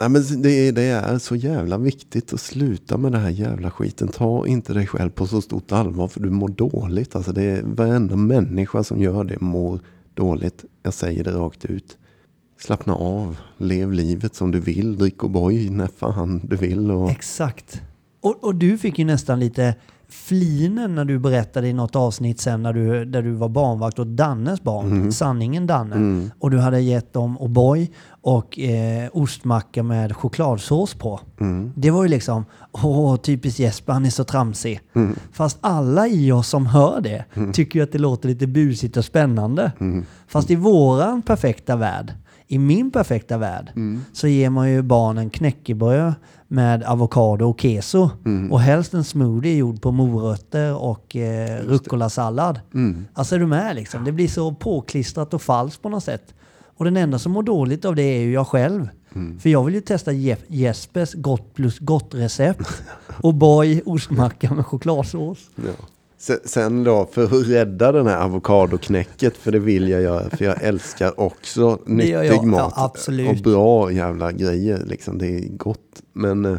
Nej, 0.00 0.08
men 0.08 0.42
det, 0.42 0.70
det 0.70 0.82
är 0.82 1.18
så 1.18 1.36
jävla 1.36 1.78
viktigt 1.78 2.32
att 2.32 2.40
sluta 2.40 2.96
med 2.96 3.12
den 3.12 3.20
här 3.20 3.30
jävla 3.30 3.70
skiten. 3.70 4.08
Ta 4.08 4.46
inte 4.46 4.72
dig 4.72 4.86
själv 4.86 5.10
på 5.10 5.26
så 5.26 5.40
stort 5.40 5.72
allvar 5.72 6.08
för 6.08 6.20
du 6.20 6.30
mår 6.30 6.48
dåligt. 6.48 7.16
Alltså 7.16 7.32
det 7.32 7.42
är 7.42 7.62
varenda 7.62 8.16
människa 8.16 8.84
som 8.84 9.00
gör 9.00 9.24
det 9.24 9.40
mår 9.40 9.80
dåligt. 10.14 10.64
Jag 10.82 10.94
säger 10.94 11.24
det 11.24 11.32
rakt 11.32 11.64
ut. 11.64 11.98
Slappna 12.60 12.94
av. 12.94 13.36
Lev 13.58 13.92
livet 13.92 14.34
som 14.34 14.50
du 14.50 14.60
vill. 14.60 14.98
Drick 14.98 15.18
O'boy 15.18 15.70
när 15.70 15.86
fan 15.86 16.40
du 16.44 16.56
vill. 16.56 16.90
Och, 16.90 17.10
Exakt. 17.10 17.82
Och, 18.20 18.44
och 18.44 18.54
du 18.54 18.78
fick 18.78 18.98
ju 18.98 19.04
nästan 19.04 19.40
lite 19.40 19.74
flinen 20.14 20.94
när 20.94 21.04
du 21.04 21.18
berättade 21.18 21.68
i 21.68 21.72
något 21.72 21.96
avsnitt 21.96 22.40
sen 22.40 22.62
när 22.62 22.72
du, 22.72 23.04
där 23.04 23.22
du 23.22 23.30
var 23.30 23.48
barnvakt 23.48 23.98
åt 23.98 24.08
Dannes 24.08 24.62
barn, 24.62 25.12
sanningen 25.12 25.66
Danne. 25.66 25.96
Mm. 25.96 26.30
Och 26.38 26.50
du 26.50 26.58
hade 26.58 26.80
gett 26.80 27.12
dem 27.12 27.38
O'boy 27.38 27.88
och 28.22 28.58
eh, 28.58 29.08
ostmacka 29.12 29.82
med 29.82 30.16
chokladsås 30.16 30.94
på. 30.94 31.20
Mm. 31.40 31.72
Det 31.76 31.90
var 31.90 32.02
ju 32.02 32.08
liksom, 32.08 32.44
åh, 32.72 33.16
typiskt 33.16 33.60
Jesper, 33.60 33.92
han 33.92 34.06
är 34.06 34.10
så 34.10 34.24
tramsig. 34.24 34.80
Mm. 34.94 35.16
Fast 35.32 35.58
alla 35.60 36.08
i 36.08 36.32
oss 36.32 36.48
som 36.48 36.66
hör 36.66 37.00
det 37.00 37.24
tycker 37.52 37.78
ju 37.78 37.82
att 37.82 37.92
det 37.92 37.98
låter 37.98 38.28
lite 38.28 38.46
busigt 38.46 38.96
och 38.96 39.04
spännande. 39.04 39.72
Mm. 39.80 40.04
Fast 40.26 40.50
i 40.50 40.56
våran 40.56 41.22
perfekta 41.22 41.76
värld, 41.76 42.12
i 42.48 42.58
min 42.58 42.90
perfekta 42.90 43.38
värld, 43.38 43.72
Mm. 43.76 44.04
så 44.12 44.28
ger 44.28 44.50
man 44.50 44.70
ju 44.70 44.82
barnen 44.82 45.30
knäckebröd 45.30 46.14
med 46.48 46.82
avokado 46.82 47.44
och 47.50 47.60
keso. 47.60 48.10
Mm. 48.24 48.52
Och 48.52 48.60
helst 48.60 48.94
en 48.94 49.04
smoothie 49.04 49.56
gjord 49.56 49.82
på 49.82 49.90
morötter 49.92 50.74
och 50.76 51.16
eh, 51.16 51.58
rucola-sallad. 51.66 52.60
Mm. 52.74 53.04
Alltså 53.12 53.34
är 53.34 53.38
du 53.38 53.46
med 53.46 53.74
liksom? 53.76 54.04
Det 54.04 54.12
blir 54.12 54.28
så 54.28 54.54
påklistrat 54.54 55.34
och 55.34 55.42
falskt 55.42 55.82
på 55.82 55.88
något 55.88 56.04
sätt. 56.04 56.34
Och 56.76 56.84
den 56.84 56.96
enda 56.96 57.18
som 57.18 57.32
mår 57.32 57.42
dåligt 57.42 57.84
av 57.84 57.94
det 57.94 58.02
är 58.02 58.20
ju 58.20 58.32
jag 58.32 58.46
själv. 58.46 58.88
Mm. 59.14 59.38
För 59.38 59.48
jag 59.50 59.64
vill 59.64 59.74
ju 59.74 59.80
testa 59.80 60.12
Je- 60.12 60.36
Jespers 60.48 61.12
gott 61.14 61.54
plus 61.54 61.78
gott 61.78 62.14
recept. 62.14 62.82
Och 63.22 63.34
boy 63.34 63.82
ostmacka 63.86 64.54
med 64.54 64.66
chokladsås. 64.66 65.38
Ja. 65.56 65.86
Sen, 66.44 66.84
då, 66.84 67.08
för 67.12 67.24
att 67.24 67.48
rädda 67.48 67.92
den 67.92 68.06
här 68.06 68.24
avokadoknäcket, 68.24 69.36
för 69.36 69.52
det 69.52 69.58
vill 69.58 69.88
jag 69.88 70.02
göra, 70.02 70.30
för 70.30 70.44
jag 70.44 70.62
älskar 70.62 71.20
också 71.20 71.78
nyttig 71.86 72.12
jag, 72.12 72.46
mat. 72.46 72.72
ja. 72.76 73.30
Och 73.30 73.36
bra 73.36 73.92
jävla 73.92 74.32
grejer, 74.32 74.82
liksom. 74.86 75.18
Det 75.18 75.26
är 75.26 75.48
gott. 75.48 76.02
Men 76.12 76.44
eh, 76.44 76.58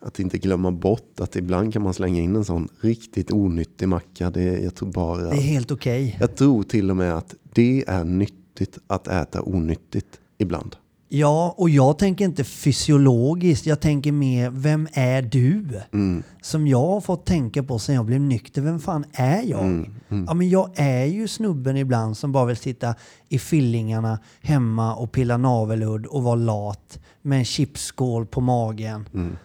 att 0.00 0.18
inte 0.20 0.38
glömma 0.38 0.70
bort 0.70 1.20
att 1.20 1.36
ibland 1.36 1.72
kan 1.72 1.82
man 1.82 1.94
slänga 1.94 2.20
in 2.20 2.36
en 2.36 2.44
sån 2.44 2.68
riktigt 2.80 3.32
onyttig 3.32 3.88
macka. 3.88 4.30
Det, 4.30 4.42
jag 4.42 4.74
tror 4.74 4.92
bara... 4.92 5.22
Det 5.22 5.36
är 5.36 5.40
helt 5.40 5.70
okej. 5.70 6.16
Jag 6.20 6.36
tror 6.36 6.62
till 6.62 6.90
och 6.90 6.96
med 6.96 7.16
att 7.16 7.34
det 7.54 7.84
är 7.86 8.04
nyttigt 8.04 8.78
att 8.86 9.08
äta 9.08 9.42
onyttigt 9.42 10.20
ibland. 10.38 10.76
Ja, 11.10 11.54
och 11.56 11.70
jag 11.70 11.98
tänker 11.98 12.24
inte 12.24 12.44
fysiologiskt. 12.44 13.66
Jag 13.66 13.80
tänker 13.80 14.12
mer, 14.12 14.50
vem 14.50 14.88
är 14.92 15.22
du? 15.22 15.80
Mm. 15.92 16.22
Som 16.42 16.66
jag 16.66 16.86
har 16.86 17.00
fått 17.00 17.26
tänka 17.26 17.62
på 17.62 17.78
sen 17.78 17.94
jag 17.94 18.04
blev 18.04 18.20
nykter. 18.20 18.62
Vem 18.62 18.80
fan 18.80 19.04
är 19.12 19.42
jag? 19.42 19.60
Mm, 19.64 19.90
Ja, 20.26 20.34
men 20.34 20.48
jag 20.48 20.70
är 20.74 21.04
ju 21.04 21.28
snubben 21.28 21.76
ibland 21.76 22.16
som 22.16 22.32
bara 22.32 22.44
vill 22.44 22.56
sitta 22.56 22.94
i 23.28 23.38
fillingarna 23.38 24.18
hemma 24.42 24.94
och 24.94 25.12
pilla 25.12 25.36
naveludd 25.36 26.06
och 26.06 26.22
vara 26.22 26.34
lat 26.34 26.98
med 27.22 27.38
en 27.38 27.44
chipsskål 27.44 28.26
på 28.26 28.40
magen. 28.40 29.08
Mm. 29.14 29.36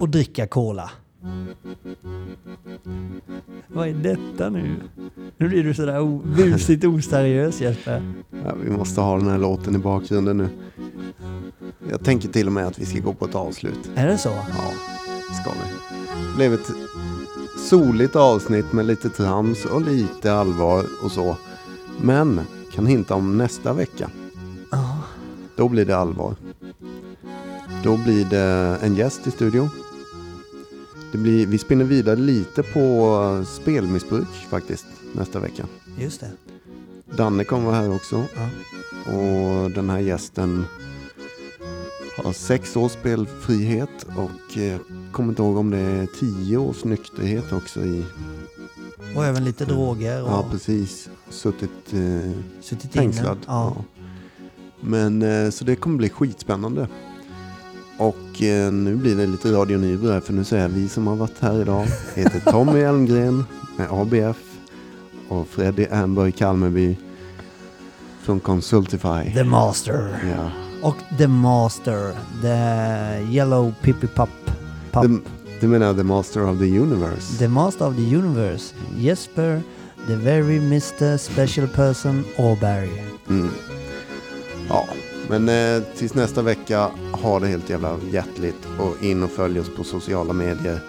och 0.00 0.08
dricka 0.08 0.46
cola. 0.46 0.90
Vad 3.68 3.88
är 3.88 3.94
detta 3.94 4.50
nu? 4.50 4.76
Nu 5.36 5.48
blir 5.48 5.64
du 5.64 5.74
sådär 5.74 6.00
o- 6.00 6.22
busigt 6.36 6.84
oseriös 6.84 7.60
Jesper. 7.60 8.12
Ja, 8.44 8.54
vi 8.64 8.70
måste 8.70 9.00
ha 9.00 9.16
den 9.18 9.28
här 9.28 9.38
låten 9.38 9.74
i 9.74 9.78
bakgrunden 9.78 10.36
nu. 10.36 10.48
Jag 11.90 12.04
tänker 12.04 12.28
till 12.28 12.46
och 12.46 12.52
med 12.52 12.66
att 12.66 12.78
vi 12.78 12.86
ska 12.86 12.98
gå 13.00 13.12
på 13.14 13.24
ett 13.24 13.34
avslut. 13.34 13.90
Är 13.94 14.06
det 14.06 14.18
så? 14.18 14.28
Ja, 14.28 14.72
ska 15.42 15.50
vi. 15.50 15.70
Det 16.30 16.36
blev 16.36 16.54
ett 16.54 16.70
soligt 17.68 18.16
avsnitt 18.16 18.72
med 18.72 18.86
lite 18.86 19.08
trams 19.08 19.64
och 19.64 19.80
lite 19.82 20.34
allvar 20.34 20.84
och 21.04 21.10
så. 21.12 21.36
Men 22.02 22.40
kan 22.72 22.86
hinta 22.86 23.14
om 23.14 23.38
nästa 23.38 23.72
vecka. 23.72 24.10
Ja. 24.70 24.98
Då 25.56 25.68
blir 25.68 25.84
det 25.84 25.96
allvar. 25.96 26.34
Då 27.84 27.96
blir 27.96 28.24
det 28.24 28.76
en 28.82 28.94
gäst 28.96 29.26
i 29.26 29.30
studion. 29.30 29.68
Det 31.14 31.18
blir, 31.18 31.46
vi 31.46 31.58
spinner 31.58 31.84
vidare 31.84 32.16
lite 32.16 32.62
på 32.62 33.44
spelmissbruk 33.46 34.28
faktiskt 34.50 34.86
nästa 35.12 35.40
vecka. 35.40 35.66
Just 35.98 36.20
det. 36.20 36.30
Danne 37.16 37.44
kommer 37.44 37.64
vara 37.66 37.76
här 37.76 37.94
också. 37.94 38.24
Ja. 38.34 38.48
Och 39.12 39.70
den 39.70 39.90
här 39.90 39.98
gästen 39.98 40.64
har 42.16 42.32
sex 42.32 42.76
års 42.76 42.92
spelfrihet 42.92 44.06
och 44.16 44.58
eh, 44.58 44.80
kommer 45.12 45.28
inte 45.28 45.42
ihåg 45.42 45.56
om 45.56 45.70
det 45.70 45.78
är 45.78 46.06
tio 46.20 46.56
års 46.56 46.84
nykterhet 46.84 47.52
också 47.52 47.80
i. 47.80 48.04
Och 49.16 49.24
även 49.24 49.44
lite 49.44 49.64
droger 49.64 50.22
och 50.22 50.28
Ja, 50.28 50.46
precis. 50.50 51.10
Suttit 51.28 51.92
eh, 51.92 52.32
suttit 52.60 52.92
fängslad. 52.92 53.38
Ja. 53.46 53.76
Men 54.80 55.22
eh, 55.22 55.50
så 55.50 55.64
det 55.64 55.76
kommer 55.76 55.96
bli 55.96 56.08
skitspännande. 56.08 56.88
Och 57.98 58.42
eh, 58.42 58.72
nu 58.72 58.96
blir 58.96 59.16
det 59.16 59.26
lite 59.26 59.52
Radio 59.52 59.78
Nybro 59.78 60.10
här 60.10 60.20
för 60.20 60.32
nu 60.32 60.44
säger 60.44 60.68
vi 60.68 60.88
som 60.88 61.06
har 61.06 61.16
varit 61.16 61.40
här 61.40 61.60
idag 61.60 61.86
heter 62.14 62.40
Tommy 62.52 62.80
Elmgren 62.80 63.44
med 63.76 63.88
ABF 63.90 64.36
och 65.28 65.48
Freddy 65.48 65.86
Ernberg 65.90 66.32
Kalmeby 66.32 66.96
från 68.22 68.40
Consultify. 68.40 69.32
The 69.34 69.44
Master. 69.44 70.16
Ja. 70.36 70.50
Och 70.82 70.96
The 71.18 71.28
Master. 71.28 72.12
The 72.42 73.32
Yellow 73.32 73.74
Pippi 73.82 74.06
Pup. 74.06 74.28
Pup. 74.92 75.22
Du 75.60 75.68
menar 75.68 75.94
The 75.94 76.02
Master 76.02 76.50
of 76.50 76.58
the 76.58 76.78
Universe? 76.78 77.38
The 77.38 77.48
Master 77.48 77.88
of 77.88 77.96
the 77.96 78.16
Universe. 78.16 78.74
Jesper. 78.98 79.62
The 80.06 80.16
very 80.16 80.60
Mr. 80.60 81.16
Special 81.16 81.68
Person 81.68 82.24
Åberg. 82.36 83.04
Mm. 83.28 83.50
Ja, 84.68 84.88
men 85.28 85.48
eh, 85.48 85.82
tills 85.96 86.14
nästa 86.14 86.42
vecka, 86.42 86.90
ha 87.24 87.40
det 87.40 87.46
helt 87.46 87.70
jävla 87.70 87.98
hjärtligt 88.12 88.68
och 88.78 89.04
in 89.04 89.22
och 89.22 89.30
följ 89.30 89.60
oss 89.60 89.76
på 89.76 89.84
sociala 89.84 90.32
medier. 90.32 90.80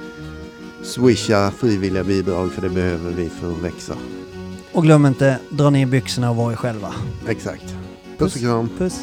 Swisha 0.83 1.51
frivilliga 1.51 2.03
bidrag 2.03 2.51
för 2.51 2.61
det 2.61 2.69
behöver 2.69 3.11
vi 3.11 3.29
för 3.29 3.51
att 3.51 3.61
växa. 3.63 3.95
Och 4.71 4.83
glöm 4.83 5.05
inte, 5.05 5.39
dra 5.49 5.69
ner 5.69 5.85
byxorna 5.85 6.29
och 6.29 6.35
var 6.35 6.51
er 6.51 6.55
själva. 6.55 6.93
Exakt. 7.27 7.75
Puss 8.17 8.35
och 8.35 8.41
kram. 8.41 8.69
Puss. 8.77 8.99